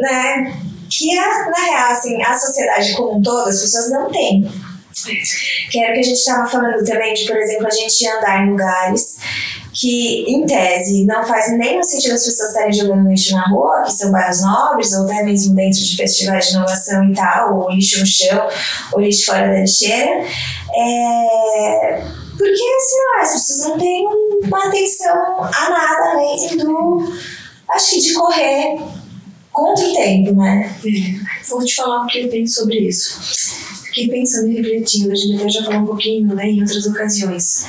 [0.00, 0.56] né?
[0.90, 4.46] Que, na real, assim, a sociedade como um todo, as pessoas não têm.
[5.70, 8.44] Que era o que a gente estava falando também, de, por exemplo, a gente andar
[8.44, 9.16] em lugares
[9.72, 13.92] que, em tese, não faz nenhum sentido as pessoas estarem jogando lixo na rua, que
[13.92, 18.00] são bairros nobres, ou até mesmo dentro de festivais de inovação e tal, ou lixo
[18.00, 18.48] no chão,
[18.92, 20.24] ou lixo fora da lixeira.
[20.74, 22.02] É...
[22.36, 24.06] Porque, assim, lá, as pessoas não têm
[24.44, 27.12] uma atenção a nada além do.
[27.70, 28.78] Acho que de correr
[29.52, 30.74] contra o tempo, né?
[30.84, 31.48] É.
[31.48, 35.36] Vou te falar o que eu penso sobre isso fiquei pensando e refletindo, a gente
[35.36, 37.66] até já falou um pouquinho né, em outras ocasiões.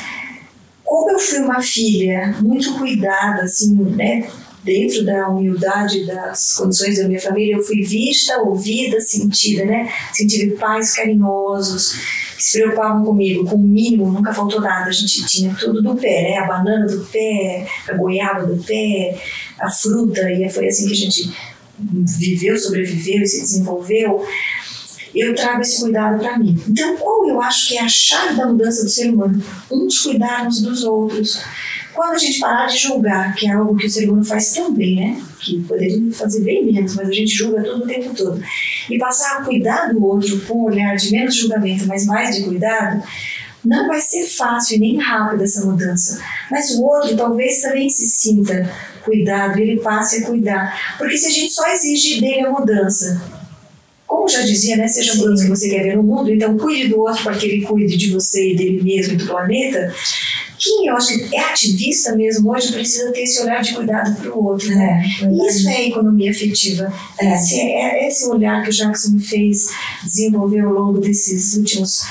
[0.83, 4.29] Como eu fui uma filha muito cuidada, assim, né,
[4.63, 9.91] dentro da humildade das condições da minha família, eu fui vista, ouvida, sentida, né?
[10.13, 11.91] Tive pais carinhosos
[12.37, 14.89] que se preocupavam comigo, com o mínimo, nunca faltou nada.
[14.89, 16.37] A gente tinha tudo do pé, né?
[16.37, 19.21] A banana do pé, a goiaba do pé,
[19.59, 21.33] a fruta, e foi assim que a gente
[22.17, 24.25] viveu, sobreviveu e se desenvolveu
[25.19, 26.57] eu trago esse cuidado para mim.
[26.67, 29.41] Então, qual eu acho que é a chave da mudança do ser humano?
[29.71, 31.39] Uns cuidarmos dos outros.
[31.93, 34.73] Quando a gente parar de julgar, que é algo que o ser humano faz tão
[34.73, 35.21] bem, né?
[35.39, 38.41] Que poderia fazer bem menos, mas a gente julga todo o tempo todo.
[38.89, 42.43] E passar a cuidar do outro com um olhar de menos julgamento, mas mais de
[42.43, 43.03] cuidado,
[43.63, 46.19] não vai ser fácil e nem rápido essa mudança.
[46.49, 48.67] Mas o outro talvez também se sinta
[49.03, 50.97] cuidado, ele passe a cuidar.
[50.97, 53.42] Porque se a gente só exige dele a mudança
[54.05, 56.99] como já dizia, né, seja mudança que você quer ver no mundo, então cuide do
[56.99, 59.93] outro para que ele cuide de você e dele mesmo e do planeta.
[60.57, 64.33] Quem eu acho que é ativista mesmo hoje precisa ter esse olhar de cuidado para
[64.33, 64.69] o outro.
[64.69, 65.03] Né?
[65.21, 66.93] É, Isso é economia afetiva.
[67.19, 67.33] É.
[67.33, 69.69] Esse, é, esse olhar que o Jackson me fez
[70.03, 72.03] desenvolver ao longo desses últimos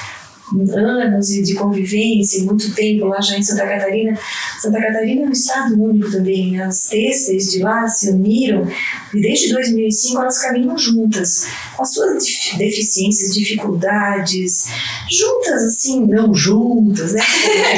[0.61, 4.19] anos e de convivência, muito tempo lá já em Santa Catarina.
[4.61, 6.61] Santa Catarina é um estado único também.
[6.61, 8.67] As têxteis de lá se uniram
[9.15, 11.47] e desde 2005 elas caminham juntas,
[11.77, 12.25] com as suas
[12.57, 14.67] deficiências, dificuldades,
[15.11, 17.23] juntas assim, não juntas, né?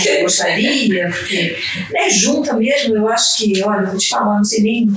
[0.03, 1.57] Que eu gostaria, porque
[1.91, 4.89] né, junta mesmo, eu acho que, olha, vou te falar, não sei nem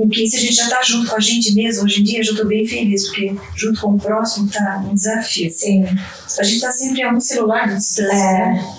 [0.00, 2.20] com quem se a gente já está junto com a gente mesmo, hoje em dia
[2.20, 5.50] eu já estou bem feliz, porque junto com o próximo está um desafio.
[5.50, 5.84] Sim.
[5.84, 8.46] A gente está sempre a um celular de distância, É.
[8.54, 8.74] né?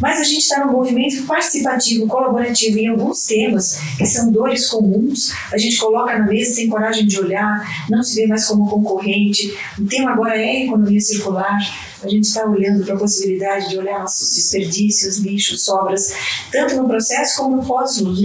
[0.00, 5.32] Mas a gente está num movimento participativo, colaborativo em alguns temas que são dores comuns.
[5.52, 9.52] A gente coloca na mesa, tem coragem de olhar, não se vê mais como concorrente.
[9.78, 11.58] O tema agora é economia circular.
[12.02, 16.12] A gente está olhando para a possibilidade de olhar nossos desperdícios, lixos, sobras,
[16.52, 18.22] tanto no processo como no pós-uso.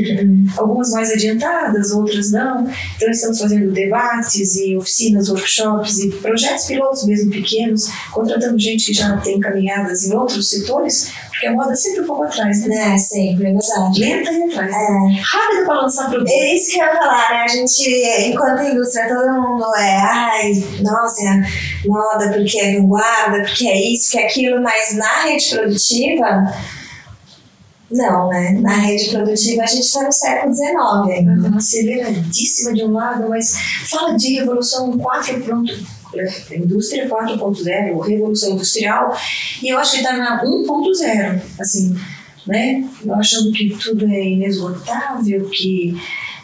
[0.58, 2.68] Algumas mais adiantadas, outras não.
[2.96, 8.94] Então, estamos fazendo debates e oficinas, workshops e projetos pilotos mesmo pequenos, contratando gente que
[8.94, 11.12] já tem caminhadas em outros setores,
[11.44, 12.76] porque a moda é sempre um pouco atrás, né?
[12.76, 14.00] Né, sempre, é verdade.
[14.00, 14.74] Lenta e atrás.
[14.74, 15.22] É.
[15.22, 16.30] Rápida para lançar produto.
[16.30, 17.44] É isso que eu ia falar, né?
[17.44, 23.68] A gente, enquanto indústria, todo mundo é, ai, nossa, é moda porque é vanguarda, porque
[23.68, 26.54] é isso, que é aquilo, mas na rede produtiva,
[27.92, 28.58] não, né?
[28.62, 30.74] Na rede produtiva a gente está no século XIX
[31.10, 31.48] ainda.
[31.48, 33.56] Uma aceleradíssima de um lado, mas
[33.90, 36.03] fala de revolução 4 pronto.
[36.16, 39.18] É, Indústria 4.0, revolução industrial,
[39.62, 41.96] e eu acho que está na 1.0, assim,
[42.48, 42.88] né?
[43.04, 45.96] Eu achando que tudo é inesgotável, que.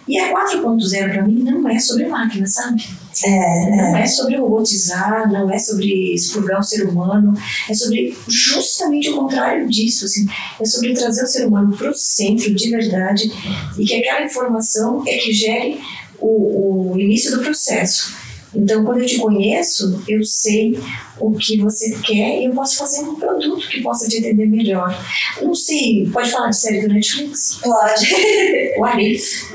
[0.08, 2.84] E a 4.0 para mim não é sobre máquina, sabe?
[3.24, 7.34] É, Não é sobre robotizar, não é sobre expurgar o ser humano,
[7.70, 10.26] é sobre justamente o contrário disso, assim,
[10.60, 13.32] é sobre trazer o ser humano para o centro de verdade
[13.78, 15.80] e que aquela informação é que gere
[16.20, 18.19] o, o início do processo.
[18.54, 20.80] Então, quando eu te conheço, eu sei
[21.20, 24.98] o que você quer e eu posso fazer um produto que possa te atender melhor.
[25.42, 27.60] Não sei, pode falar de série do Netflix?
[27.62, 28.08] pode.
[28.78, 29.46] O Arif.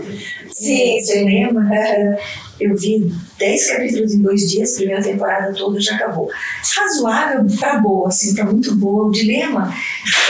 [0.53, 1.61] Sim, cinema.
[1.61, 2.17] Aham.
[2.61, 6.31] Eu vi 10 capítulos em dois dias, primeira temporada toda já acabou.
[6.77, 9.09] Razoável para boa, assim, para muito boa.
[9.09, 9.75] O dilema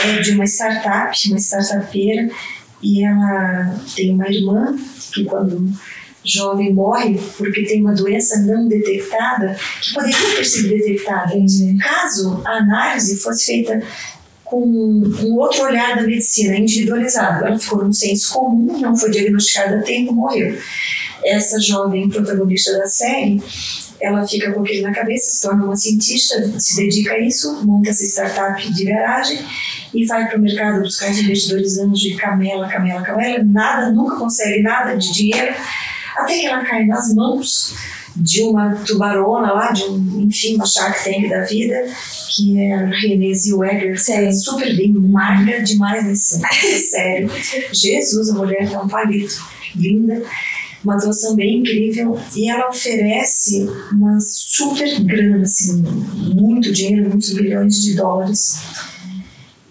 [0.03, 2.29] é de uma startup, uma startupeira,
[2.81, 4.75] e ela tem uma irmã
[5.13, 5.71] que quando
[6.25, 11.33] jovem morre porque tem uma doença não detectada, que poderia ter sido detectada.
[11.79, 13.81] Caso a análise fosse feita
[14.43, 17.45] com um outro olhar da medicina, individualizado.
[17.45, 20.57] Ela ficou num senso comum, não foi diagnosticada a tempo, morreu.
[21.23, 23.41] Essa jovem protagonista da série,
[23.99, 27.89] ela fica com aquilo na cabeça, se torna uma cientista, se dedica a isso, monta
[27.89, 29.39] essa startup de garagem
[29.93, 34.61] e vai para o mercado buscar investidores anos de camela, camela, camela, nada, nunca consegue
[34.61, 35.55] nada de dinheiro,
[36.15, 37.75] até que ela cai nas mãos
[38.15, 41.75] de uma tubarona lá, de um, enfim, uma Shark Tank da vida,
[42.29, 44.31] que é a Renée Zellweger, Sim.
[44.31, 46.39] super bem, magra demais nesse
[46.89, 47.27] série.
[47.73, 49.35] Jesus, a mulher é um palito,
[49.75, 50.23] linda,
[50.83, 55.81] uma atuação bem incrível, e ela oferece uma super grana, assim,
[56.33, 58.57] muito dinheiro, muitos bilhões de dólares.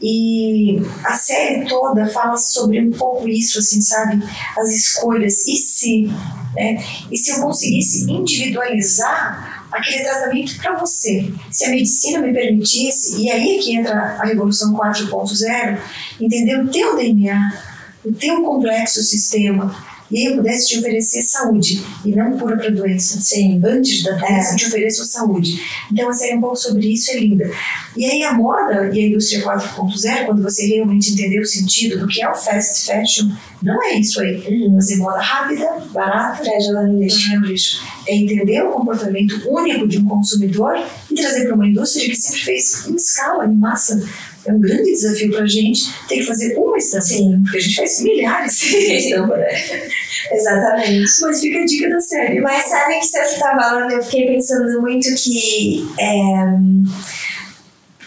[0.03, 4.22] E a série toda fala sobre um pouco isso, assim, sabe?
[4.57, 5.47] As escolhas.
[5.47, 6.11] E se,
[6.55, 6.82] né?
[7.11, 11.32] E se eu conseguisse individualizar aquele tratamento para você?
[11.51, 15.78] Se a medicina me permitisse, e aí é que entra a Revolução 4.0,
[16.20, 17.62] entender o teu DNA,
[18.05, 19.74] o teu complexo sistema,
[20.11, 23.21] e eu pudesse te oferecer saúde e não cura para doença.
[23.21, 23.61] Sim.
[23.65, 24.53] Antes da doença, É.
[24.53, 25.61] eu te ofereço saúde.
[25.91, 27.51] Então, a série é um pouco sobre isso, é linda.
[27.97, 32.07] E aí, a moda e a indústria 4.0, quando você realmente entender o sentido do
[32.07, 33.31] que é o fast fashion,
[33.63, 34.37] não é isso aí.
[34.47, 34.75] Uhum.
[34.75, 37.41] Fazer moda rápida, barata, Pra jogar no lixo.
[37.41, 37.83] no lixo.
[38.07, 40.77] É entender o comportamento único de um consumidor
[41.11, 44.03] e trazer para uma indústria que sempre fez em escala, em massa.
[44.47, 47.05] É um grande desafio para a gente ter que fazer uma estampa.
[47.05, 47.40] Sim.
[47.42, 49.88] Porque a gente faz milhares de estampas, né?
[50.32, 51.11] Exatamente.
[51.22, 52.40] Mas fica a dica da série.
[52.40, 56.45] Mas sabe que você está falando, eu fiquei pensando muito que é,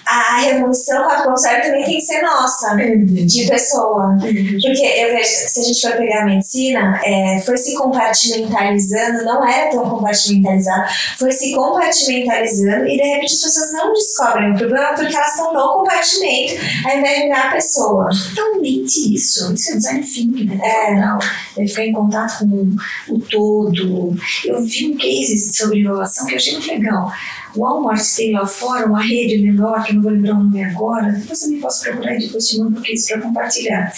[0.07, 4.17] a revolução 4.0 também tem que ser nossa, de pessoa.
[4.19, 9.45] Porque eu vejo, se a gente for pegar a medicina, é, foi se compartimentalizando, não
[9.45, 14.93] era tão compartimentalizado, foi se compartimentalizando e de repente as pessoas não descobrem o problema
[14.95, 16.53] porque elas estão no compartimento
[16.85, 18.09] ao invés de virar a pessoa.
[18.33, 19.53] totalmente isso.
[19.53, 20.59] Isso é design thinking, né?
[20.63, 20.95] É.
[20.95, 21.19] Total.
[21.57, 22.75] É ficar em contato com
[23.13, 24.15] o todo.
[24.45, 27.11] Eu vi um case sobre inovação que eu achei muito legal.
[27.55, 31.11] Walmart tem lá fora uma rede menor, que eu não vou lembrar o nome agora,
[31.11, 33.93] depois também posso procurar e depois te mando o case para compartilhar.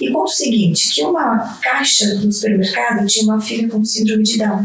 [0.00, 4.38] E conta o seguinte, que uma caixa no supermercado tinha uma filha com síndrome de
[4.38, 4.64] Down,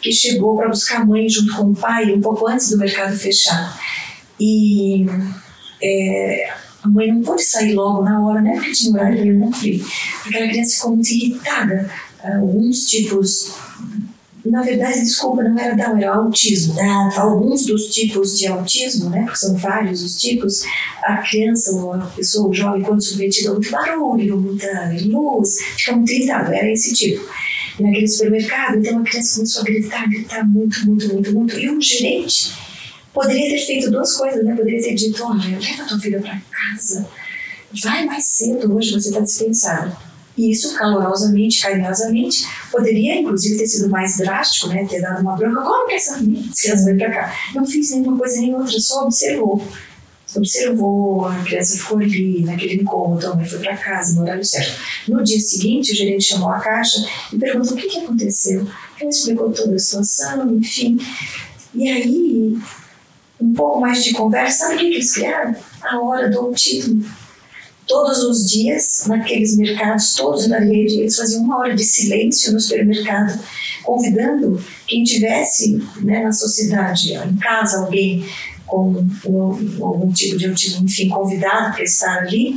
[0.00, 3.16] que chegou para buscar a mãe junto com o pai um pouco antes do mercado
[3.16, 3.78] fechar.
[4.40, 5.06] E
[5.82, 8.54] é, a mãe não pôde sair logo na hora, né?
[8.54, 9.84] Porque tinha horário para cumprir.
[10.22, 11.90] Porque aquela criança ficou muito irritada.
[12.24, 13.52] Alguns tipos.
[14.44, 16.74] Na verdade, desculpa, não era Down, era autismo.
[16.80, 17.10] Ah.
[17.16, 19.22] Alguns dos tipos de autismo, né?
[19.22, 20.64] Porque são vários os tipos,
[21.04, 24.66] a criança ou a pessoa, o jovem, quando submetida a muito barulho, muita
[25.04, 26.52] luz, fica muito irritado.
[26.52, 27.24] Era esse tipo.
[27.78, 28.78] naquele supermercado.
[28.78, 31.58] Então a criança começou a gritar, gritar muito, muito, muito, muito.
[31.58, 32.52] E um gerente
[33.12, 34.56] poderia ter feito duas coisas, né?
[34.56, 37.08] Poderia ter dito: olha, leva tua filha para casa,
[37.82, 40.11] vai mais cedo hoje, você está dispensado.
[40.42, 44.84] E isso, calorosamente, carinhosamente, poderia inclusive ter sido mais drástico, né?
[44.86, 45.62] Ter dado uma bronca.
[45.62, 47.34] Como que essa criança veio para cá?
[47.54, 49.62] Não fiz nenhuma coisa nem outra, só observou
[50.34, 54.80] observou, a criança ficou ali, naquele incômodo, a mãe foi para casa no horário certo.
[55.06, 58.66] No dia seguinte, o gerente chamou a caixa e perguntou o que, que aconteceu.
[58.98, 60.98] Ela explicou toda a situação, enfim.
[61.74, 62.58] E aí,
[63.38, 65.54] um pouco mais de conversa, sabe o que, que eles criaram?
[65.82, 67.04] A hora do título.
[67.86, 72.60] Todos os dias, naqueles mercados, todos na rede, eles faziam uma hora de silêncio no
[72.60, 73.38] supermercado,
[73.82, 78.24] convidando quem tivesse né, na sociedade, em casa, alguém
[78.72, 79.06] com
[79.82, 82.54] algum tipo de autismo, enfim, convidado para estar ali,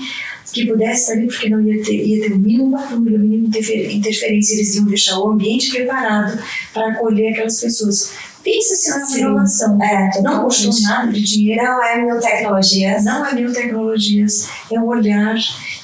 [0.53, 3.47] que pudesse estar ali porque não ia ter, ia ter o mínimo barulho, o mínimo
[3.47, 6.41] interferência, eles iam deixar o ambiente preparado
[6.73, 8.13] para acolher aquelas pessoas.
[8.45, 9.81] Pensa-se numa inovação.
[9.81, 11.63] É, não custou nada de dinheiro.
[11.63, 13.03] Não é mil tecnologias.
[13.03, 14.47] Não é mil tecnologias.
[14.71, 15.35] É um olhar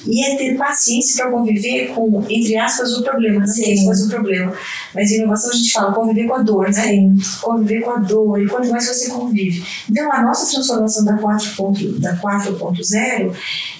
[0.06, 3.40] e é ter paciência para conviver com, entre aspas, o problema.
[3.40, 4.52] Não sei se fosse o problema.
[4.94, 6.72] Mas inovação a gente fala conviver com a dor, né?
[6.72, 7.16] Sim.
[7.40, 8.40] Conviver com a dor.
[8.40, 9.64] E quanto mais você convive.
[9.90, 13.34] Então, a nossa transformação da 4.0 da 4.0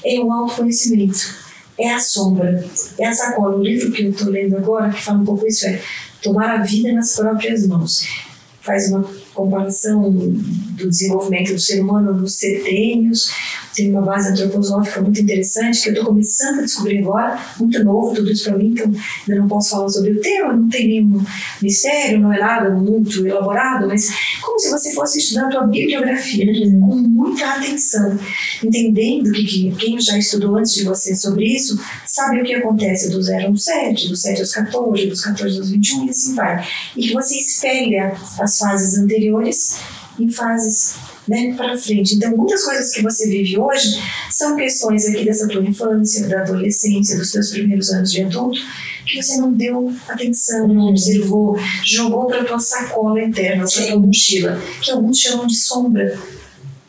[0.04, 1.52] é o autoconhecimento.
[1.78, 2.64] É a sombra.
[2.98, 3.56] É a sacola.
[3.56, 5.80] O livro que eu estou lendo agora, que fala um pouco isso, é
[6.20, 8.31] tomar a vida nas próprias mãos.
[8.62, 9.04] Faz uma
[9.34, 13.30] comparação do desenvolvimento do ser humano nos setênios,
[13.74, 18.14] tem uma base antroposófica muito interessante que eu estou começando a descobrir agora, muito novo
[18.14, 21.24] tudo isso para mim, então ainda não posso falar sobre o tema, não tem nenhum
[21.60, 24.10] mistério, não é nada muito elaborado, mas
[24.40, 28.18] como se você fosse estudar a tua bibliografia com muita atenção,
[28.62, 33.10] entendendo que, que quem já estudou antes de você sobre isso sabe o que acontece
[33.10, 36.66] do 0 ao 7, do 7 aos 14, dos 14 aos 21 e assim vai.
[36.96, 39.76] E que você espelha as fases anteriores
[40.18, 40.96] em fases
[41.26, 42.14] né, para frente.
[42.14, 44.00] Então, muitas coisas que você vive hoje
[44.30, 48.58] são questões aqui dessa tua infância, da adolescência, dos teus primeiros anos de adulto,
[49.06, 54.60] que você não deu atenção, não observou, jogou para tua sacola interna, para tua mochila,
[54.80, 56.18] que alguns chamam de sombra.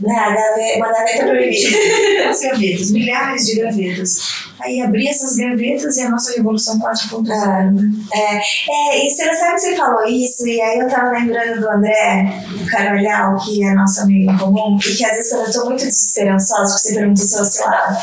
[0.03, 0.39] Nada,
[0.77, 2.29] uma gaveta proibida.
[2.29, 7.29] As gavetas, milhares de gavetas aí abrir essas gavetas e a nossa Revolução 4.0.
[7.31, 7.69] Ah,
[8.13, 11.69] é, é, e você sabe que você falou isso, e aí eu tava lembrando do
[11.69, 15.53] André, do Carolhal, que é nosso amigo em comum, e que às vezes quando eu
[15.53, 17.97] tô muito desesperançosa, você perguntou se eu oscilava,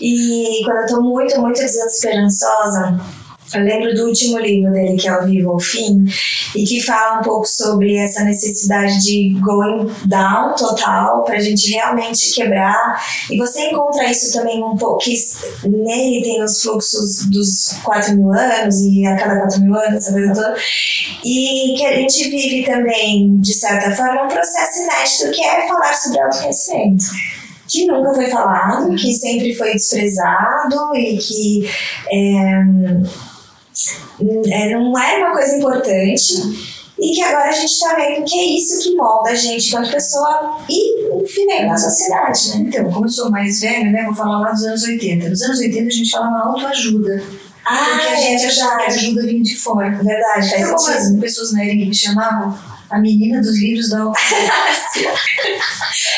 [0.00, 3.00] e quando eu tô muito, muito desesperançosa,
[3.54, 6.04] eu lembro do último livro dele, que é O Vivo ao Fim,
[6.56, 11.70] e que fala um pouco sobre essa necessidade de going down total, para a gente
[11.70, 13.02] realmente quebrar.
[13.30, 15.14] E você encontra isso também um pouco, que
[15.64, 20.12] nele tem os fluxos dos 4 mil anos, e a cada 4 mil anos, essa
[20.12, 20.56] coisa toda.
[21.24, 25.94] E que a gente vive também, de certa forma, um processo inédito, que é falar
[25.94, 27.04] sobre autoconhecimento
[27.72, 31.70] que nunca foi falado, que sempre foi desprezado e que
[32.12, 32.62] é,
[34.20, 36.34] não era uma coisa importante
[37.02, 39.90] e que agora a gente está vendo que é isso que molda a gente enquanto
[39.90, 42.64] pessoa e, enfim, na sociedade, né?
[42.68, 45.28] Então, como eu sou mais velha, né, vou falar lá dos anos 80.
[45.28, 47.22] Nos anos 80 a gente falava autoajuda.
[47.64, 49.90] Ah, porque a gente é achava que a ajuda vinha de fora.
[49.90, 52.56] Verdade, faz então, como as pessoas na Ering me chamavam?
[52.90, 55.18] A menina dos livros da autoajuda.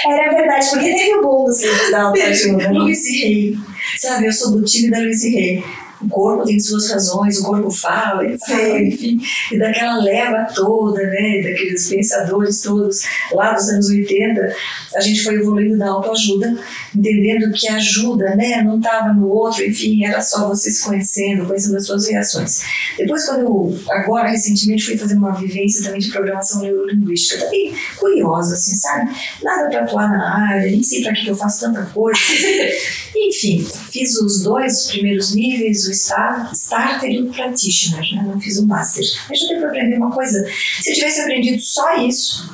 [0.06, 2.72] Era verdade, porque teve o boom dos livros da autoajuda.
[2.72, 3.56] Luiz Rey.
[3.98, 5.64] Sabe, eu sou do time da Luiz Rey
[6.00, 9.20] o corpo tem suas razões, o corpo fala, enfim,
[9.52, 14.54] e daquela leva toda, né, daqueles pensadores todos lá dos anos 80,
[14.94, 16.56] a gente foi evoluindo na autoajuda,
[16.94, 21.76] entendendo que ajuda, né, não estava no outro, enfim, era só você se conhecendo, conhecendo
[21.76, 22.62] as suas reações.
[22.96, 28.54] Depois, quando eu, agora, recentemente, fui fazer uma vivência também de programação neurolinguística, também curiosa,
[28.54, 29.10] assim, sabe?
[29.42, 32.20] Nada para atuar na área, nem sei para que eu faço tanta coisa.
[33.16, 38.22] enfim, fiz os dois primeiros níveis, o starter e o practitioner, né?
[38.26, 39.04] não fiz o master.
[39.28, 40.44] Mas já deu para aprender uma coisa.
[40.82, 42.52] Se eu tivesse aprendido só isso,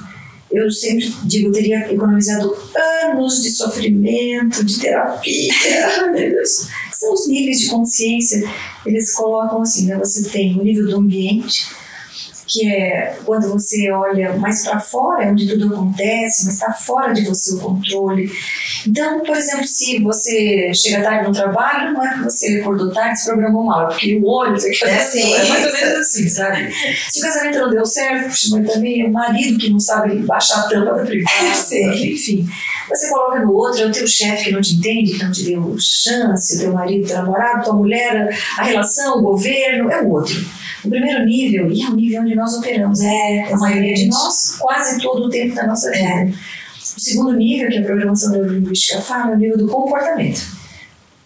[0.50, 2.56] eu sempre digo, teria economizado
[3.04, 5.54] anos de sofrimento, de terapia,
[6.12, 6.68] meu Deus.
[6.92, 8.42] São os níveis de consciência,
[8.84, 9.96] eles colocam assim, né?
[9.96, 11.66] Você tem o nível do ambiente,
[12.50, 17.12] que é quando você olha mais para fora, é onde tudo acontece, mas está fora
[17.12, 18.30] de você o controle.
[18.86, 23.20] Então, por exemplo, se você chega tarde no trabalho, não é porque você acordou tarde,
[23.20, 26.28] se programou mal, é porque o olho, quer é, assim, é mais ou menos assim,
[26.28, 26.72] sabe?
[27.08, 30.60] Se o casamento não deu certo, mas também é o marido que não sabe baixar
[30.60, 31.36] a tampa da privada,
[31.94, 32.48] enfim.
[32.88, 35.44] Você coloca no outro, é o teu chefe que não te entende, que não te
[35.44, 40.10] deu chance, o teu marido, teu namorado, tua mulher, a relação, o governo, é o
[40.10, 40.59] outro.
[40.84, 44.56] O primeiro nível, e é o nível onde nós operamos, é a maioria de nós,
[44.58, 46.04] quase todo o tempo da nossa vida.
[46.04, 46.24] É.
[46.24, 50.40] O segundo nível, que a programação neurolinguística fala, é o nível do comportamento.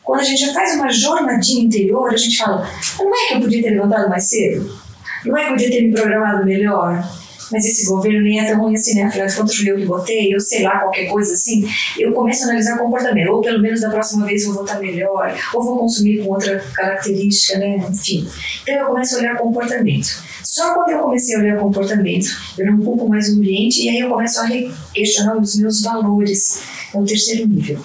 [0.03, 3.41] Quando a gente já faz uma jornadinha interior, a gente fala: não é que eu
[3.41, 4.79] podia ter levantado mais cedo?
[5.25, 7.03] Não é que eu podia ter me programado melhor?
[7.51, 9.05] Mas esse governo nem é tão ruim assim, né?
[9.05, 11.67] Afinal de contas, eu que votei, eu sei lá, qualquer coisa assim.
[11.99, 15.63] Eu começo a analisar comportamento, ou pelo menos da próxima vez vou votar melhor, ou
[15.63, 17.77] vou consumir com outra característica, né?
[17.91, 18.27] Enfim.
[18.63, 20.23] Então eu começo a olhar comportamento.
[20.43, 22.29] Só quando eu comecei a olhar comportamento,
[22.59, 24.49] eu não culpo mais o ambiente e aí eu começo a
[24.93, 26.61] questionar os meus valores.
[26.95, 27.81] É o terceiro nível.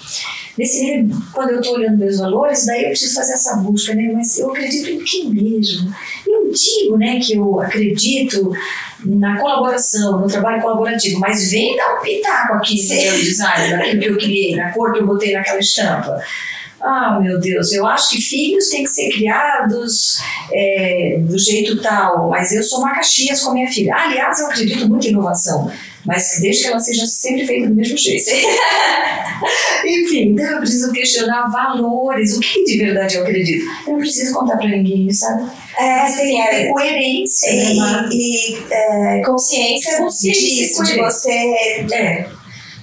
[0.59, 4.11] Nesse quando eu estou olhando meus valores, daí eu preciso fazer essa busca, né?
[4.13, 5.89] Mas eu acredito em que mesmo?
[6.27, 8.51] Eu digo, né, que eu acredito
[9.05, 14.01] na colaboração, no trabalho colaborativo, mas vem dar um pitaco aqui no meu design, daquilo
[14.01, 16.21] que eu criei, na cor que eu botei naquela estampa.
[16.81, 20.17] Ah, meu Deus, eu acho que filhos têm que ser criados
[20.51, 23.95] é, do jeito tal, mas eu sou Macaxias com a minha filha.
[23.95, 25.71] Aliás, eu acredito muito em inovação,
[26.05, 28.29] mas desde que ela seja sempre feita do mesmo jeito.
[29.85, 33.65] Enfim, então eu preciso questionar valores, o que de verdade eu acredito.
[33.85, 35.49] Eu não preciso contar para ninguém, sabe?
[35.77, 41.31] É, sim, é, coerência e, né, e é, consciência, consciência disso, de você.
[41.31, 42.29] É.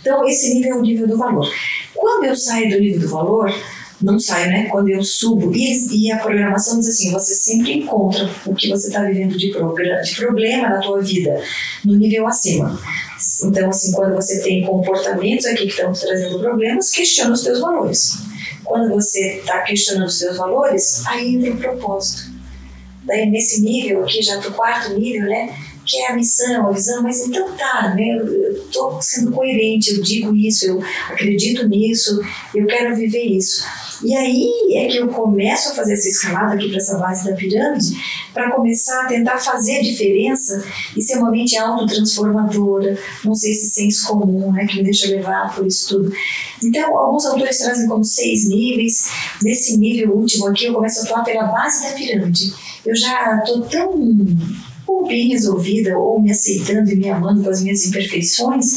[0.00, 1.50] Então, esse nível é o nível do valor.
[1.94, 3.52] Quando eu saio do nível do valor,
[4.00, 4.68] não saio, né?
[4.70, 8.88] Quando eu subo, e, e a programação diz assim: você sempre encontra o que você
[8.88, 11.42] está vivendo de, de problema na tua vida
[11.84, 12.78] no nível acima.
[13.44, 18.12] Então, assim, quando você tem comportamentos aqui que estão trazendo problemas, questiona os teus valores.
[18.64, 22.36] Quando você está questionando os teus valores, aí entra o propósito
[23.06, 25.56] daí nesse nível aqui, já para o quarto nível, né?
[25.86, 28.18] Que é a missão, a visão, mas então tá, né?
[28.18, 32.20] Eu estou sendo coerente, eu digo isso, eu acredito nisso,
[32.54, 33.64] eu quero viver isso.
[34.02, 37.34] E aí é que eu começo a fazer essa escalada aqui para essa base da
[37.34, 37.96] pirâmide,
[38.32, 40.64] para começar a tentar fazer a diferença
[40.96, 45.54] e ser uma mente autotransformadora, não sei se senso comum, né, que me deixa levar
[45.54, 46.12] por isso tudo.
[46.62, 49.08] Então, alguns autores trazem como seis níveis.
[49.42, 52.52] Nesse nível último aqui, eu começo a atuar pela base da pirâmide
[52.86, 53.98] eu já estou tão
[54.86, 58.76] ou bem resolvida ou me aceitando e me amando com as minhas imperfeições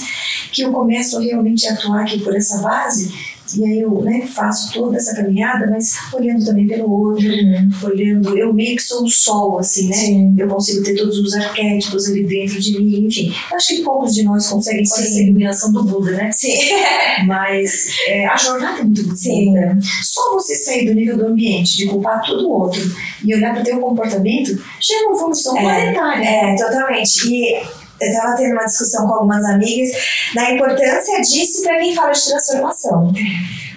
[0.51, 3.13] que eu começo realmente a atuar aqui por essa base
[3.57, 7.69] e aí eu né, faço toda essa caminhada, mas olhando também pelo outro, uhum.
[7.83, 8.37] olhando.
[8.37, 9.95] Eu meio que sou o sol, assim, né?
[9.95, 10.35] Sim.
[10.37, 13.33] Eu consigo ter todos os arquétipos ali dentro de mim, enfim.
[13.53, 16.31] Acho que poucos de nós conseguem fazer essa iluminação do Buda, né?
[16.31, 16.57] Sim.
[17.25, 19.17] Mas é, a jornada é muito bonita.
[19.17, 19.79] Sim.
[20.03, 22.81] Só você sair do nível do ambiente, de culpar todo o outro
[23.23, 26.25] e olhar para o teu comportamento, já é uma evolução é, planetária.
[26.25, 27.27] É, totalmente.
[27.27, 27.61] E
[28.01, 29.89] eu estava tendo uma discussão com algumas amigas
[30.33, 33.13] da importância disso para quem fala de transformação.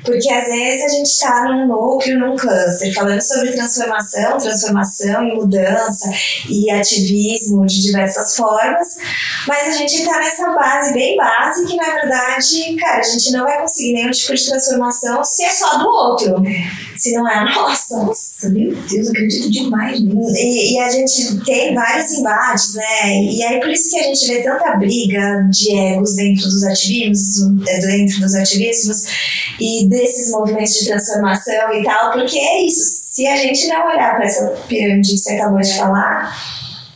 [0.05, 5.35] Porque às vezes a gente está num núcleo, num cluster, falando sobre transformação, transformação e
[5.37, 6.11] mudança
[6.49, 8.97] e ativismo de diversas formas,
[9.47, 13.45] mas a gente está nessa base bem base que na verdade, cara, a gente não
[13.45, 16.43] vai conseguir nenhum tipo de transformação se é só do outro
[16.97, 17.97] se não é a nossa.
[17.97, 20.37] Nossa, meu Deus, acredito demais nisso.
[20.37, 23.23] E, e, a gente tem vários embates, né?
[23.23, 27.69] E aí por isso que a gente vê tanta briga de egos dentro dos ativismos,
[27.69, 29.05] é, dentro dos ativismos
[29.61, 33.03] e desses movimentos de transformação e tal, porque é isso.
[33.13, 36.35] Se a gente não olhar para essa pirâmide que você acabou de falar,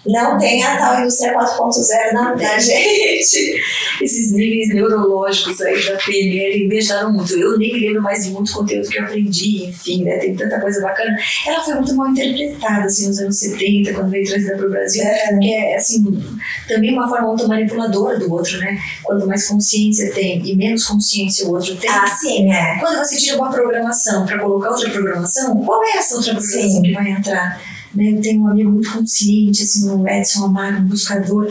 [0.07, 3.61] não tem a tal indústria 4.0 na, na gente.
[4.01, 7.33] Esses níveis neurológicos aí da PNL me ajudaram muito.
[7.35, 10.19] Eu nem me lembro mais de muito conteúdo que eu aprendi, enfim, né?
[10.19, 11.17] Tem tanta coisa bacana.
[11.47, 15.03] Ela foi muito mal interpretada, assim, nos anos 70, quando veio trazida para o Brasil,
[15.03, 15.39] é.
[15.39, 16.05] que é, assim,
[16.69, 18.79] também uma forma muito manipuladora do outro, né?
[19.03, 21.91] Quanto mais consciência tem e menos consciência o outro tem.
[21.91, 22.79] Ah, sim, é.
[22.79, 26.83] Quando você tira uma programação para colocar outra programação, qual é essa outra programação sim.
[26.83, 27.76] que vai entrar?
[27.97, 28.13] Né?
[28.13, 31.49] Eu tenho um amigo muito consciente, assim, o Edson Amaro, um buscador,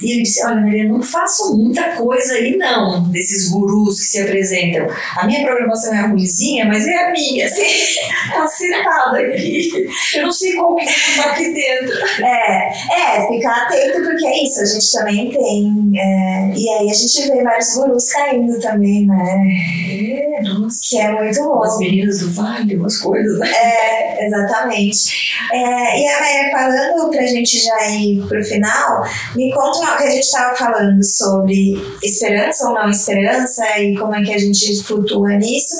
[0.00, 4.20] e ele disse: Olha, Maria, não faço muita coisa aí, não, desses gurus que se
[4.20, 4.86] apresentam.
[5.16, 7.62] A minha programação é ruimzinha, mas é a minha, assim,
[8.32, 9.88] tá sentada aqui.
[10.14, 10.86] Eu não sei como que
[11.16, 12.24] tá aqui dentro.
[12.24, 15.90] É, é, ficar atento, porque é isso, a gente também tem.
[15.96, 19.48] É, e aí a gente vê vários gurus caindo também, né?
[19.88, 20.78] É, nossa.
[20.88, 21.62] Que é muito bom.
[21.62, 23.50] As meninas do vale, umas coisas, né?
[23.50, 25.36] É, exatamente.
[25.52, 29.04] É, e a Maria, falando pra gente já ir pro final,
[29.34, 34.14] me conta o que a gente estava falando sobre esperança ou não esperança e como
[34.14, 35.76] é que a gente flutua nisso.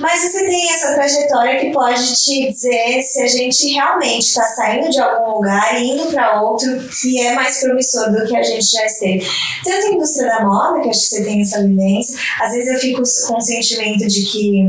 [0.00, 4.90] Mas você tem essa trajetória que pode te dizer se a gente realmente está saindo
[4.90, 6.70] de algum lugar e indo para outro
[7.00, 9.26] que é mais promissor do que a gente já esteve.
[9.64, 12.80] Tanto a indústria da moda, que acho que você tem essa vivência, às vezes eu
[12.80, 14.68] fico com o sentimento de que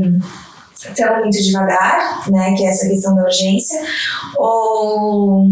[0.76, 3.80] estão muito devagar, né, que é essa questão da urgência,
[4.36, 5.46] ou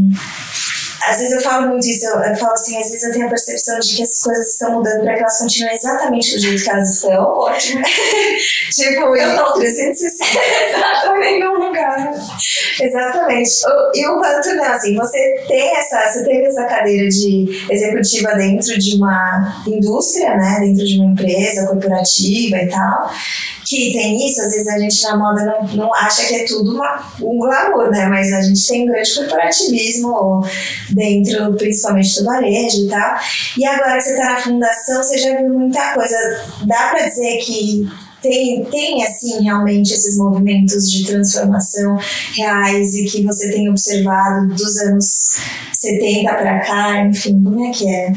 [1.07, 3.29] às vezes eu falo muito isso, eu, eu, falo assim, às vezes eu tenho a
[3.29, 6.71] percepção de que essas coisas estão mudando para que elas continuem exatamente do jeito que
[6.71, 7.25] elas estão.
[7.25, 7.83] Ótimo.
[8.73, 12.15] tipo, eu tô 360 exatamente no lugar.
[12.81, 13.51] Exatamente.
[13.95, 18.79] E o quanto, né, assim, você tem essa, você teve essa cadeira de executiva dentro
[18.79, 23.11] de uma indústria, né, dentro de uma empresa corporativa e tal
[23.65, 26.75] que tem isso, às vezes a gente na moda não, não acha que é tudo
[26.75, 28.07] uma, um glamour, né?
[28.07, 30.45] Mas a gente tem um grande corporativismo
[30.91, 33.17] dentro, principalmente do varejo e tal.
[33.57, 36.17] E agora que você está na fundação, você já viu muita coisa.
[36.67, 37.89] Dá para dizer que
[38.29, 41.99] tem, tem assim realmente esses movimentos de transformação
[42.35, 45.37] reais e que você tem observado dos anos
[45.73, 48.13] 70 para cá, enfim, como é que é?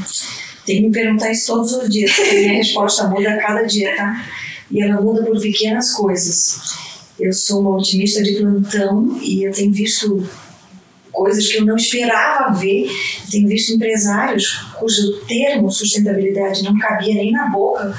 [0.66, 3.64] Tem que me perguntar isso todos os dias, porque a minha resposta muda a cada
[3.64, 4.24] dia, tá?
[4.70, 6.76] e ela muda por pequenas coisas.
[7.20, 10.28] Eu sou uma otimista de plantão e eu tenho visto
[11.12, 12.86] coisas que eu não esperava ver.
[12.86, 17.98] Eu tenho visto empresários cujo termo sustentabilidade não cabia nem na boca,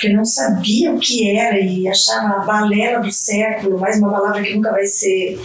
[0.00, 4.42] porque não sabia o que era e achava a balela do século, mais uma palavra
[4.42, 5.38] que nunca vai ser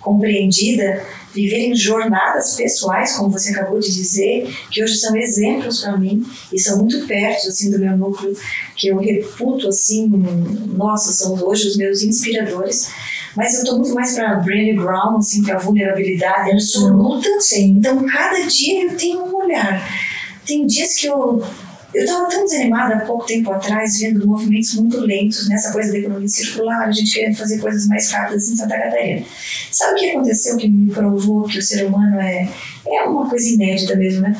[0.00, 1.04] compreendida
[1.34, 6.58] viverem jornadas pessoais, como você acabou de dizer, que hoje são exemplos para mim e
[6.58, 8.34] são muito perto assim do meu núcleo,
[8.76, 10.06] que eu reputo assim,
[10.68, 12.88] nossa, são hoje os meus inspiradores.
[13.34, 17.28] Mas eu estou muito mais para Brené Brown, assim, para vulnerabilidade absoluta.
[17.40, 17.74] Sim.
[17.78, 19.86] Então, cada dia eu tenho um olhar.
[20.46, 21.42] Tem dias que eu
[21.96, 25.98] eu estava tão desanimada há pouco tempo atrás, vendo movimentos muito lentos nessa coisa da
[25.98, 29.24] economia circular, a gente querendo fazer coisas mais rápidas em Santa Catarina.
[29.72, 32.46] Sabe o que aconteceu que me provou que o ser humano é,
[32.86, 34.36] é uma coisa inédita mesmo, né?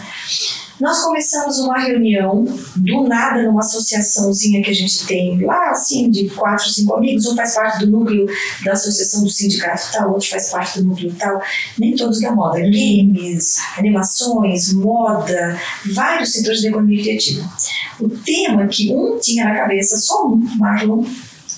[0.79, 2.45] Nós começamos uma reunião,
[2.77, 7.27] do nada, numa associaçãozinha que a gente tem lá, assim, de quatro, cinco amigos.
[7.27, 8.27] Um faz parte do núcleo
[8.63, 11.41] da associação do sindicato tal, outro faz parte do núcleo tal.
[11.79, 12.61] Nem todos da moda.
[12.61, 15.59] Games, animações, moda,
[15.95, 17.51] vários setores da economia criativa.
[17.99, 21.05] O tema que um tinha na cabeça, só um, Marlon,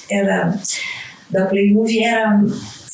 [0.09, 0.59] era
[1.31, 2.41] da Playmovie, era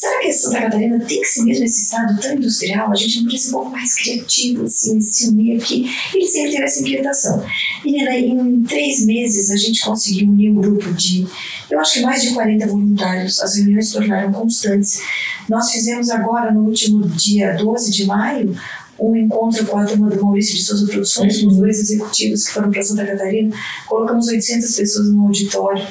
[0.04, 2.92] Será que Santa Catarina tem que ser mesmo esse estado tão industrial?
[2.92, 5.90] A gente não podia ser um pouco mais criativo, assim, se unir aqui.
[6.12, 7.46] Ele sempre teve essa inquietação.
[7.82, 11.26] Menina, em três meses a gente conseguiu unir um grupo de,
[11.70, 13.40] eu acho que mais de 40 voluntários.
[13.40, 15.00] As reuniões se tornaram constantes.
[15.48, 18.54] Nós fizemos agora, no último dia 12 de maio,
[18.98, 22.52] um encontro com a turma do Maurício de Souza Produções, com os dois executivos que
[22.52, 23.56] foram para Santa Catarina.
[23.86, 25.82] Colocamos 800 pessoas no auditório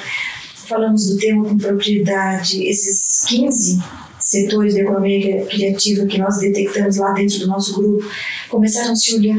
[0.66, 3.82] falamos do tema com propriedade, esses 15
[4.24, 8.02] setores da economia criativa que nós detectamos lá dentro do nosso grupo
[8.48, 9.36] começaram a se olhar,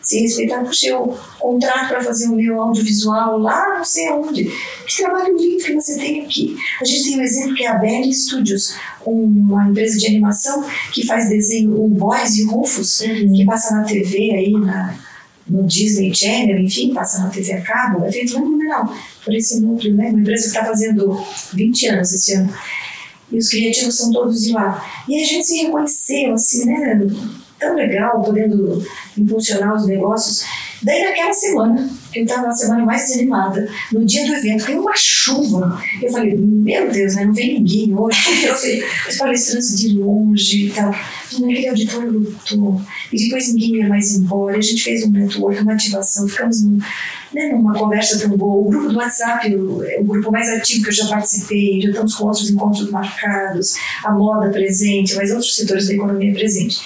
[0.00, 0.62] se respeitar.
[0.62, 4.44] Puxa, eu contrato para fazer o meu audiovisual lá não sei aonde.
[4.86, 6.56] Que trabalho lindo que você tem aqui.
[6.80, 11.04] A gente tem um exemplo que é a Belly Studios, uma empresa de animação que
[11.04, 13.32] faz desenho, o Boys e Rufus, uhum.
[13.32, 14.96] que passa na TV aí, na,
[15.48, 19.92] no Disney Channel, enfim, passa na TV a cabo, é feito fenomenal por esse núcleo,
[19.96, 20.10] né?
[20.10, 21.20] Uma empresa que está fazendo
[21.52, 22.54] 20 anos esse ano
[23.30, 24.84] e os criativos são todos de lá.
[25.08, 27.00] E a gente se reconheceu, assim, né?
[27.58, 28.84] Tão legal, podendo
[29.16, 30.44] impulsionar os negócios.
[30.82, 34.96] Daí, naquela semana, eu estava na semana mais desanimada, no dia do evento, caiu uma
[34.96, 35.80] chuva.
[36.02, 37.24] Eu falei, meu Deus, né?
[37.24, 38.18] não vem ninguém hoje.
[38.44, 40.90] Eu sei, os palestrantes de longe e tal.
[40.90, 42.80] Naquele auditório lutou.
[43.12, 44.58] E depois ninguém ia mais embora.
[44.58, 46.78] A gente fez um network, uma ativação, ficamos num,
[47.32, 48.66] né, numa conversa tão boa.
[48.66, 52.14] O grupo do WhatsApp, o, o, grupo mais ativo que eu já participei, já estamos
[52.16, 56.78] com outros encontros marcados, a moda presente, mas outros setores da economia presente.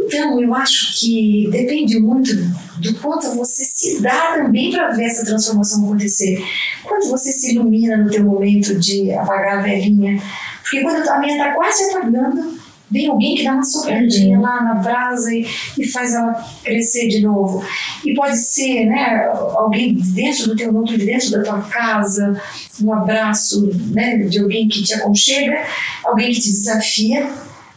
[0.00, 2.34] Então, eu acho que depende muito
[2.78, 6.42] do quanto você se dá também para ver essa transformação acontecer.
[6.82, 10.20] Quando você se ilumina no teu momento de apagar a velhinha,
[10.62, 12.60] porque quando a minha está quase apagando,
[12.92, 14.42] vem alguém que dá uma sopradinha uhum.
[14.42, 15.46] lá na brasa e,
[15.78, 16.32] e, faz ela
[16.62, 17.64] crescer de novo.
[18.04, 22.40] E pode ser né, alguém dentro do teu núcleo, dentro da tua casa,
[22.82, 25.64] um abraço né, de alguém que te aconchega,
[26.04, 27.30] alguém que te desafia,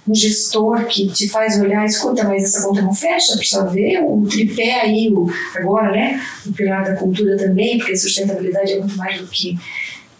[0.07, 4.25] um gestor que te faz olhar, escuta, mas essa conta não fecha, precisa ver o
[4.29, 9.19] tripé aí, o, agora, né, o pilar da cultura também, porque sustentabilidade é muito mais
[9.19, 9.57] do que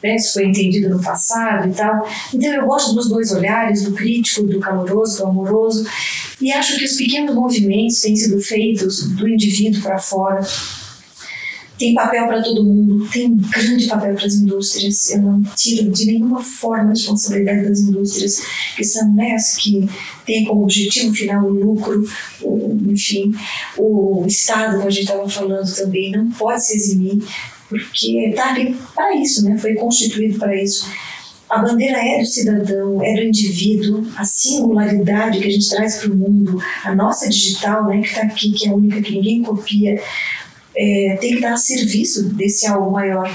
[0.02, 2.08] né, isso foi entendido no passado e tal.
[2.34, 5.88] Então eu gosto dos dois olhares, do crítico, do caloroso, do amoroso,
[6.42, 10.42] e acho que os pequenos movimentos têm sido feitos do indivíduo para fora.
[11.78, 15.12] Tem papel para todo mundo, tem um grande papel para as indústrias.
[15.12, 18.42] Eu não tiro de nenhuma forma a responsabilidade das indústrias,
[18.76, 19.88] que são né, as que
[20.26, 22.08] têm como objetivo final o lucro,
[22.42, 23.34] o, enfim.
[23.78, 27.22] O Estado, como a gente estava falando também, não pode se eximir
[27.70, 29.58] porque está ali para isso, né?
[29.58, 30.90] foi constituído para isso.
[31.50, 36.12] a bandeira é do cidadão, é do indivíduo, a singularidade que a gente traz para
[36.12, 40.02] o mundo, a nossa digital, né, que está aqui, que é única que ninguém copia,
[40.76, 43.30] é, tem que estar a serviço desse algo maior.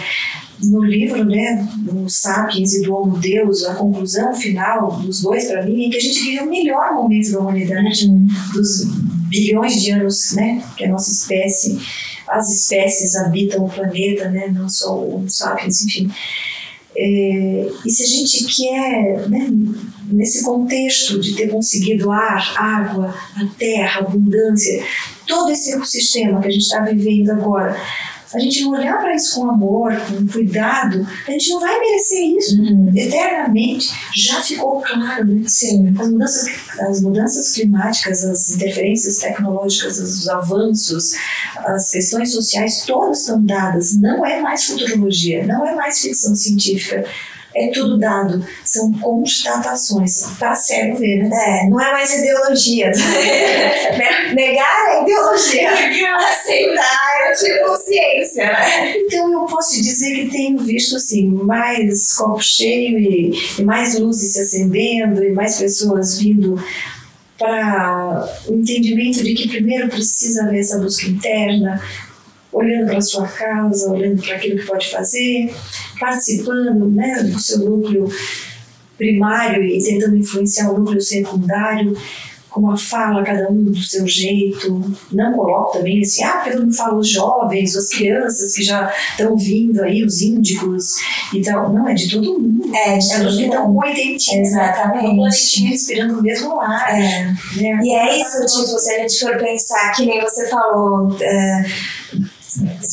[0.62, 5.64] No livro, né, do Sapiens e do Homo Deus, a conclusão final dos dois, para
[5.64, 8.10] mim, é que a gente vive o melhor momento da humanidade,
[8.52, 8.84] dos
[9.30, 11.78] bilhões de anos né, que a nossa espécie,
[12.28, 16.10] as espécies habitam o planeta, né, não só o Homo Sapiens, enfim.
[16.94, 19.48] É, e se a gente quer, né,
[20.10, 24.82] nesse contexto de ter conseguido ar, água, a terra, abundância,
[25.26, 27.76] todo esse ecossistema que a gente está vivendo agora,
[28.32, 32.36] a gente não olhar para isso com amor, com cuidado, a gente não vai merecer
[32.36, 32.92] isso uhum.
[32.94, 33.88] eternamente.
[34.14, 35.42] Já ficou claro, né?
[35.48, 35.92] Sim.
[35.98, 36.48] As mudanças,
[36.78, 41.12] as mudanças climáticas, as interferências tecnológicas, os avanços,
[41.56, 43.98] as questões sociais, todas estão dadas.
[43.98, 47.04] Não é mais futurologia, não é mais ficção científica
[47.54, 51.64] é tudo dado, são constatações para cego ver, né?
[51.64, 52.90] É, não é mais ideologia.
[53.90, 54.32] Né?
[54.34, 58.96] Negar é ideologia, aceitar é tipo ciência, né?
[58.96, 64.32] Então eu posso dizer que tenho visto assim, mais copo cheio e, e mais luzes
[64.32, 66.62] se acendendo e mais pessoas vindo
[67.38, 71.82] para o entendimento de que primeiro precisa haver essa busca interna,
[72.52, 75.52] olhando para a sua casa, olhando para aquilo que pode fazer,
[76.00, 78.08] participando né, do seu núcleo
[78.96, 81.96] primário e tentando influenciar o núcleo secundário
[82.50, 84.92] com a fala, cada um do seu jeito.
[85.12, 88.92] Não coloco também assim, ah, porque todo mundo fala os jovens, as crianças que já
[89.12, 90.96] estão vindo aí, os índicos
[91.32, 91.72] e tal.
[91.72, 92.74] Não, é de todo mundo.
[92.74, 94.42] É, de Elas todo estão com oitentinha.
[94.42, 95.06] Exatamente.
[95.06, 96.90] Um planetinha respirando o mesmo ar.
[96.90, 97.24] É.
[97.56, 97.80] Né?
[97.82, 101.16] E é isso, tipo, se a gente for pensar, que nem você falou.
[101.20, 101.64] É,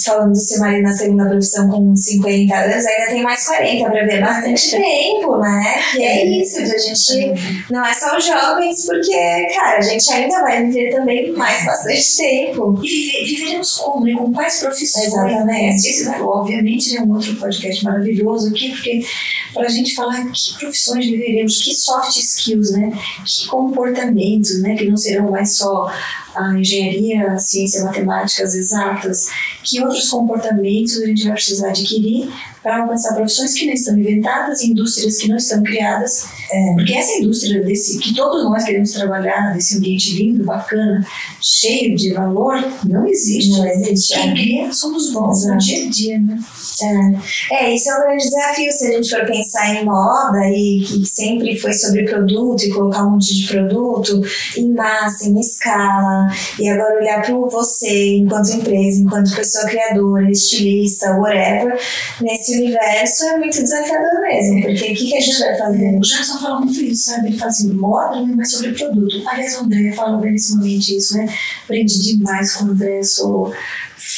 [0.04, 4.06] falando do seu marido na segunda profissão com 50 anos, ainda tem mais 40 para
[4.06, 5.76] ver bastante tempo, né?
[5.96, 7.34] E é isso, de a gente
[7.72, 12.18] não é só os jovens, porque, cara, a gente ainda vai viver também mais bastante
[12.18, 12.80] tempo.
[12.84, 14.14] E viver, viveremos como, né?
[14.14, 15.08] Com quais profissões?
[15.08, 15.90] Exatamente.
[15.90, 19.06] Isso, obviamente, é um outro podcast maravilhoso aqui, porque
[19.54, 22.92] para a gente falar que profissões viveremos, que soft skills, né?
[23.26, 24.76] Que comportamentos, né?
[24.76, 25.92] Que não serão mais só
[26.38, 29.28] a engenharia, a ciência, matemáticas exatas,
[29.64, 32.30] que outros comportamentos a gente vai precisar adquirir
[32.62, 37.20] para alcançar profissões que não estão inventadas, indústrias que não estão criadas, é, porque essa
[37.20, 41.06] indústria desse que todos nós queremos trabalhar, desse ambiente lindo, bacana,
[41.42, 43.52] cheio de valor, não existe.
[43.52, 44.14] Não existe.
[44.14, 46.40] Quem cria somos nós, no dia a dia, né?
[46.84, 47.56] É.
[47.56, 51.06] é, isso é um grande desafio se a gente for pensar em moda e que
[51.06, 54.22] sempre foi sobre produto e colocar um monte de produto
[54.56, 56.28] em massa, em escala,
[56.60, 61.80] e agora olhar para você enquanto empresa, enquanto pessoa criadora, estilista, whatever,
[62.22, 65.96] nesse universo é muito desafiador mesmo, porque o que, que a gente vai fazer?
[65.96, 67.30] O Jackson fala muito isso, sabe?
[67.30, 69.24] Ele fala assim, moda, mas sobre produto.
[69.28, 71.28] Aliás, o André fala belíssimamente isso, né?
[71.64, 73.54] Aprendi demais com o André, sou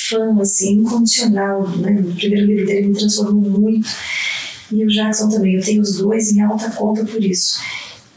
[0.10, 2.01] fã, assim, incondicional, né?
[2.01, 3.88] O primeiro livro dele me transformou muito.
[4.72, 7.60] E o Jackson também, eu tenho os dois em alta conta por isso.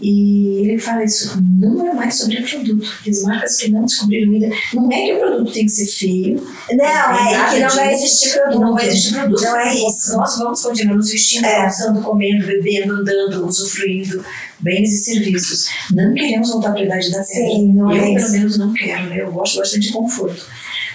[0.05, 2.85] E ele fala isso, não é mais sobre o produto.
[3.09, 6.45] As marcas que não descobriram ainda, não é que o produto tem que ser feio.
[6.73, 8.61] Não, é que não vai existir produto.
[8.61, 9.43] Não vai existir produto.
[9.43, 10.17] Não é isso.
[10.17, 11.57] Nós vamos continuar nos vestindo, É.
[11.59, 14.25] almoçando, comendo, bebendo, andando, usufruindo
[14.59, 15.69] bens e serviços.
[15.93, 17.27] Não queremos voltar para a idade da terra.
[17.51, 19.09] Sim, não eu, é pelo menos, não quero.
[19.09, 19.21] né?
[19.23, 20.45] Eu gosto bastante de conforto.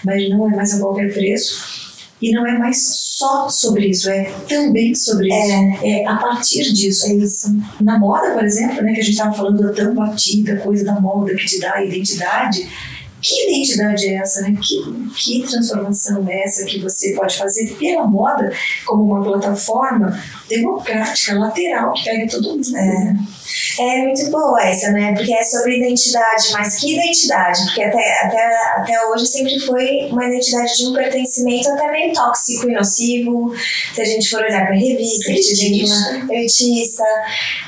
[0.04, 1.88] Mas não é mais a qualquer preço.
[2.22, 5.84] E não é mais só sobre isso, é também sobre isso.
[5.84, 7.06] É a partir disso.
[7.08, 7.56] É isso.
[7.80, 11.00] Na moda, por exemplo, né, que a gente estava falando da tão batida coisa da
[11.00, 12.68] moda que te dá a identidade.
[13.22, 14.56] Que identidade é essa, né?
[14.62, 18.52] Que, que transformação é essa que você pode fazer pela moda
[18.86, 22.78] como uma plataforma democrática, lateral, que pega todo mundo?
[22.78, 23.16] É.
[23.80, 25.14] É muito boa essa, né?
[25.14, 27.64] Porque é sobre identidade, mas que identidade?
[27.66, 32.70] Porque até, até, até hoje sempre foi uma identidade de um pertencimento até meio tóxico
[32.70, 33.54] e nocivo.
[33.94, 36.26] Se a gente for olhar para revista, Elitista.
[36.30, 37.04] elitista.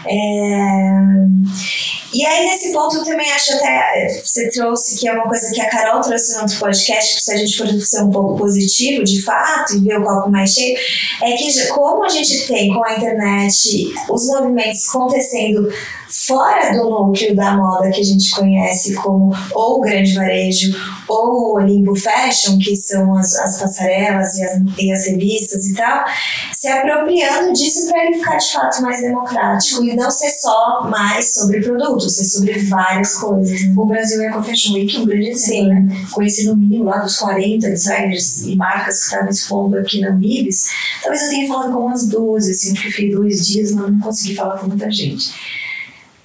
[0.07, 1.79] É...
[2.11, 4.19] E aí, nesse ponto, eu também acho até.
[4.23, 7.31] Você trouxe que é uma coisa que a Carol trouxe no outro podcast, que se
[7.31, 10.75] a gente for ser um pouco positivo, de fato, e ver o copo mais cheio,
[11.21, 15.68] é que como a gente tem com a internet os movimentos acontecendo
[16.09, 20.71] fora do núcleo da moda que a gente conhece como ou o grande varejo
[21.07, 25.73] ou o Limbo Fashion, que são as, as passarelas e as, e as revistas e
[25.73, 26.05] tal,
[26.53, 31.33] se apropriando disso para ele ficar de fato mais democrático e não ser só mais
[31.33, 33.61] sobre produtos, ser sobre várias coisas.
[33.75, 36.07] O Brasil Eco Fashion Week é um grande exemplo, né?
[36.11, 40.69] Conheci no mínimo lá dos 40 designers e marcas que estavam expondo aqui na MIBS.
[41.01, 44.35] Talvez eu tenha falado com umas 12, assim, porque fiquei dois dias, mas não consegui
[44.35, 45.29] falar com muita gente.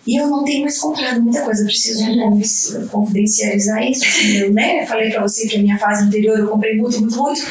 [0.07, 2.89] E eu não tenho mais comprado muita coisa, preciso uhum.
[2.89, 4.05] confidencializar isso.
[4.05, 7.17] Assim, eu né, falei pra você que a minha fase anterior eu comprei muito, muito,
[7.17, 7.43] muito.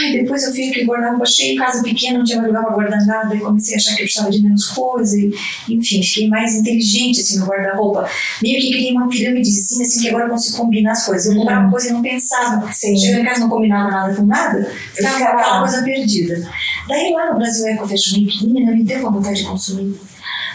[0.00, 3.34] Ai, depois eu fiquei guardando cheio, casa pequena, não tinha mais lugar pra guardar nada,
[3.34, 5.16] e comecei a achar que eu precisava de menos coisa.
[5.16, 5.32] E,
[5.68, 8.08] enfim, fiquei mais inteligente assim, no guarda-roupa.
[8.42, 11.26] Meio que criei uma pirâmidezinha assim, que agora eu consigo combinar as coisas.
[11.26, 12.72] Eu comprava uma coisa e não pensava.
[12.72, 12.98] Sim.
[12.98, 16.50] Chegava em casa não combinava nada com nada, ficava aquela coisa perdida.
[16.88, 19.96] Daí lá no Brasil Eco Fashion Week, menina, me deu uma vontade de consumir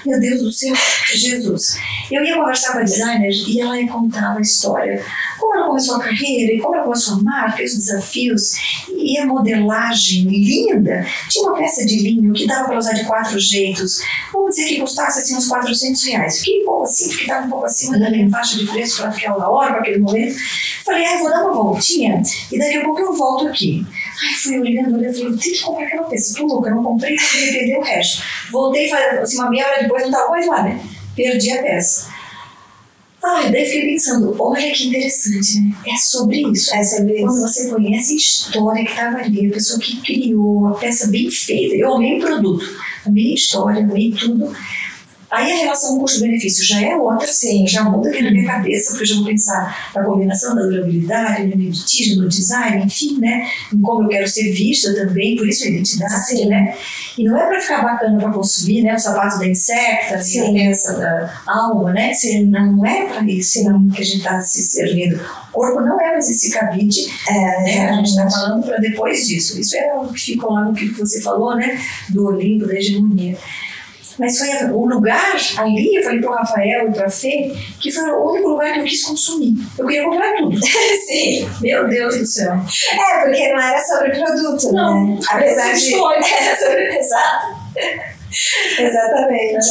[0.07, 0.73] meu Deus do céu,
[1.13, 1.77] Jesus.
[2.09, 5.03] Eu ia conversar com a designer e ela ia contar a história.
[5.37, 8.53] Como ela começou a carreira e como ela começou a marca, os desafios
[8.89, 11.05] e a modelagem linda.
[11.29, 13.99] Tinha uma peça de linho que dava para usar de quatro jeitos.
[14.31, 16.39] Vamos dizer que custasse assim uns 400 reais.
[16.39, 19.09] Fiquei um pouco assim, porque estava um pouco acima da minha faixa de preço para
[19.09, 20.37] aquela hora, para aquele momento.
[20.85, 23.85] Falei, ah, vou dar uma voltinha e daqui a pouco eu volto aqui.
[24.23, 26.35] Ai, fui olhando, olhando, falei, eu tenho que comprar aquela peça.
[26.35, 28.23] Tô louca, não comprei, eu queria perder o resto.
[28.51, 30.83] Voltei, assim, uma meia hora depois não estava mais lá, né?
[31.15, 32.17] Perdi a peça.
[33.23, 35.75] Ai, daí fiquei pensando, olha que interessante, né?
[35.87, 36.73] É sobre isso.
[36.73, 37.25] É sobre isso.
[37.25, 41.29] Quando você conhece a história que estava ali, a pessoa que criou, a peça bem
[41.29, 41.75] feita.
[41.75, 42.65] Eu amei o produto,
[43.05, 44.55] amei a história, amei tudo.
[45.29, 49.03] Aí a relação custo-benefício já é outra, sim, já muda aqui na minha cabeça, porque
[49.03, 53.45] eu já vou pensar na combinação da durabilidade, no litismo, no design, enfim, né?
[53.73, 56.45] Em como eu quero ser vista também, por isso a identidade, sim.
[56.45, 56.73] né?
[57.17, 58.95] E não é para ficar bacana para consumir, né?
[58.95, 60.49] O sapato da insecta, sim.
[60.49, 62.13] a peça da alma, né?
[62.13, 65.19] Sim, não é para isso não, que a gente está se servindo.
[65.49, 67.89] O corpo não é mais esse cabide, é, né?
[67.89, 69.59] A gente está falando para depois disso.
[69.59, 71.77] Isso é o que ficou lá no que você falou, né?
[72.09, 73.37] Do Olimpo, da hegemonia.
[74.17, 77.91] Mas foi o lugar ali, eu falei para o Rafael e para a Fê, que
[77.91, 79.53] foi o único lugar que eu quis consumir.
[79.77, 80.59] Eu queria comprar tudo.
[81.07, 81.47] Sim.
[81.61, 82.53] Meu Deus do céu.
[82.53, 85.19] É, porque não era sobre produto, não, né?
[85.29, 85.95] Apesar de.
[85.97, 86.97] Era sobre.
[86.97, 87.47] Exato.
[88.79, 89.67] Exatamente.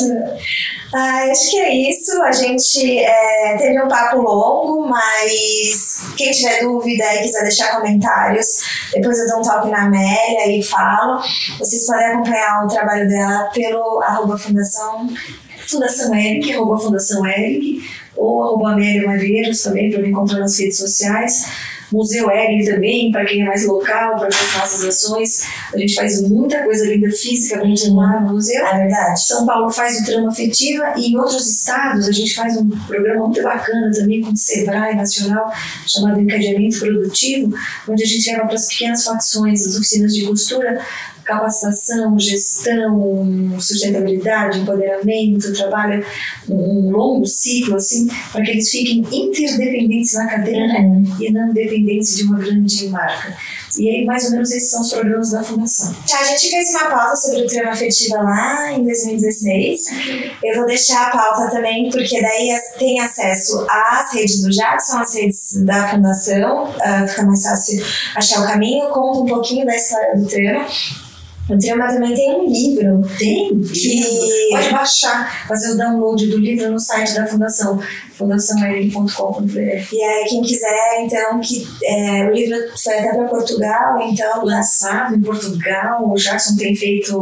[0.98, 2.22] Ah, acho que é isso.
[2.22, 8.62] A gente é, teve um papo longo, mas quem tiver dúvida e quiser deixar comentários,
[8.94, 11.20] depois eu dou um toque na Amélia e falo.
[11.58, 15.06] Vocês podem acompanhar o trabalho dela pelo arroba fundação,
[15.66, 17.86] fundação Eric, arroba fundação Eric,
[18.16, 21.44] ou arroba Amélia Madeiros também, para me encontrar nas redes sociais.
[21.92, 25.42] Museu Egli também, para quem é mais local, para as nossas ações.
[25.72, 28.64] A gente faz muita coisa linda fisicamente lá no museu.
[28.66, 29.26] É verdade.
[29.26, 33.26] São Paulo faz o trama afetiva e em outros estados a gente faz um programa
[33.26, 35.52] muito bacana também com o Sebrae Nacional,
[35.86, 37.54] chamado Encadeamento Produtivo,
[37.88, 40.80] onde a gente leva para as pequenas facções, as oficinas de costura,
[41.26, 46.04] capacitação, gestão, sustentabilidade, empoderamento, trabalha
[46.48, 51.02] um longo ciclo assim para que eles fiquem interdependentes na cadeia né?
[51.20, 53.36] e não dependentes de uma grande marca.
[53.78, 55.94] E aí, mais ou menos, esses são os programas da Fundação.
[56.18, 59.84] A gente fez uma pauta sobre o trama afetiva lá em 2016.
[60.42, 65.14] Eu vou deixar a pauta também, porque daí tem acesso às redes do Jackson, às
[65.14, 70.16] redes da Fundação, uh, fica mais fácil achar o caminho, conta um pouquinho da história
[70.16, 70.66] do trama.
[71.48, 73.02] O Trama também tem um livro.
[73.16, 73.60] Tem?
[73.62, 74.48] Que...
[74.50, 77.80] Pode baixar, fazer o download do livro no site da Fundação,
[78.14, 79.60] fundaçãoairene.com.br.
[79.92, 84.44] E aí, quem quiser, então, que é, o livro foi até para Portugal, então.
[84.44, 87.16] Lançado em Portugal, o Jackson tem feito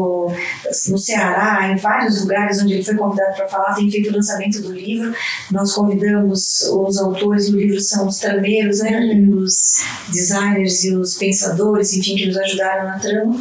[0.88, 4.62] no Ceará, em vários lugares onde ele foi convidado para falar, tem feito o lançamento
[4.62, 5.14] do livro.
[5.50, 9.42] Nós convidamos os autores do livro, são os trameiros, né, uhum.
[9.42, 13.38] os designers e os pensadores, enfim, que nos ajudaram na trama.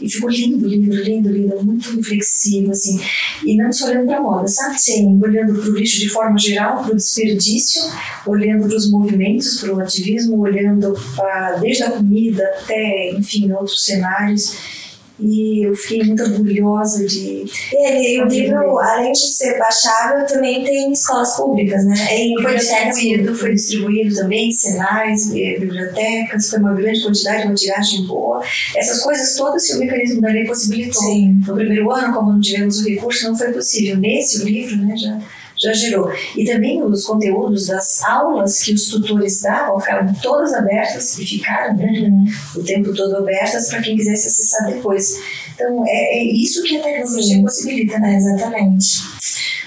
[0.00, 3.00] E ficou lindo, lindo, lindo, lindo, muito reflexivo, assim.
[3.44, 4.78] E não só olhando para a moda, sabe?
[4.78, 7.82] Sim, olhando para o lixo de forma geral, para o desperdício,
[8.26, 13.84] olhando para os movimentos, para o ativismo, olhando para desde a comida até, enfim, outros
[13.84, 14.83] cenários
[15.18, 17.44] e eu fiquei muito orgulhosa de.
[17.72, 21.94] E o livro, além de ser baixável, também tem escolas públicas, né?
[22.10, 28.04] É foi distribuído, foi distribuído também em senais, bibliotecas, foi uma grande quantidade, uma tiragem
[28.06, 28.42] boa.
[28.76, 31.02] Essas coisas todas que o mecanismo da lei possibilitou.
[31.02, 31.40] Sim.
[31.46, 33.96] No primeiro ano, como não tivemos o recurso, não foi possível.
[33.96, 35.20] Nesse livro, né, já
[35.64, 36.12] já gerou.
[36.36, 41.76] E também os conteúdos das aulas que os tutores davam ficaram todas abertas e ficaram
[41.76, 42.26] né, uhum.
[42.56, 45.18] o tempo todo abertas para quem quisesse acessar depois.
[45.54, 47.42] Então, é, é isso que a tecnologia Sim.
[47.42, 48.16] possibilita, né?
[48.16, 49.14] Exatamente.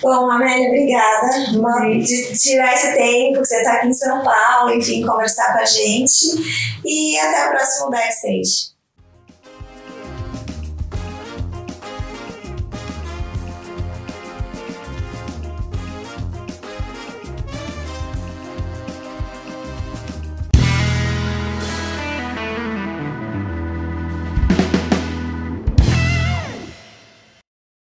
[0.01, 1.27] Bom, Amélia, obrigada
[2.05, 5.65] de tirar esse tempo que você está aqui em São Paulo, enfim, conversar com a
[5.65, 6.79] gente.
[6.85, 8.76] E até o próximo backstage.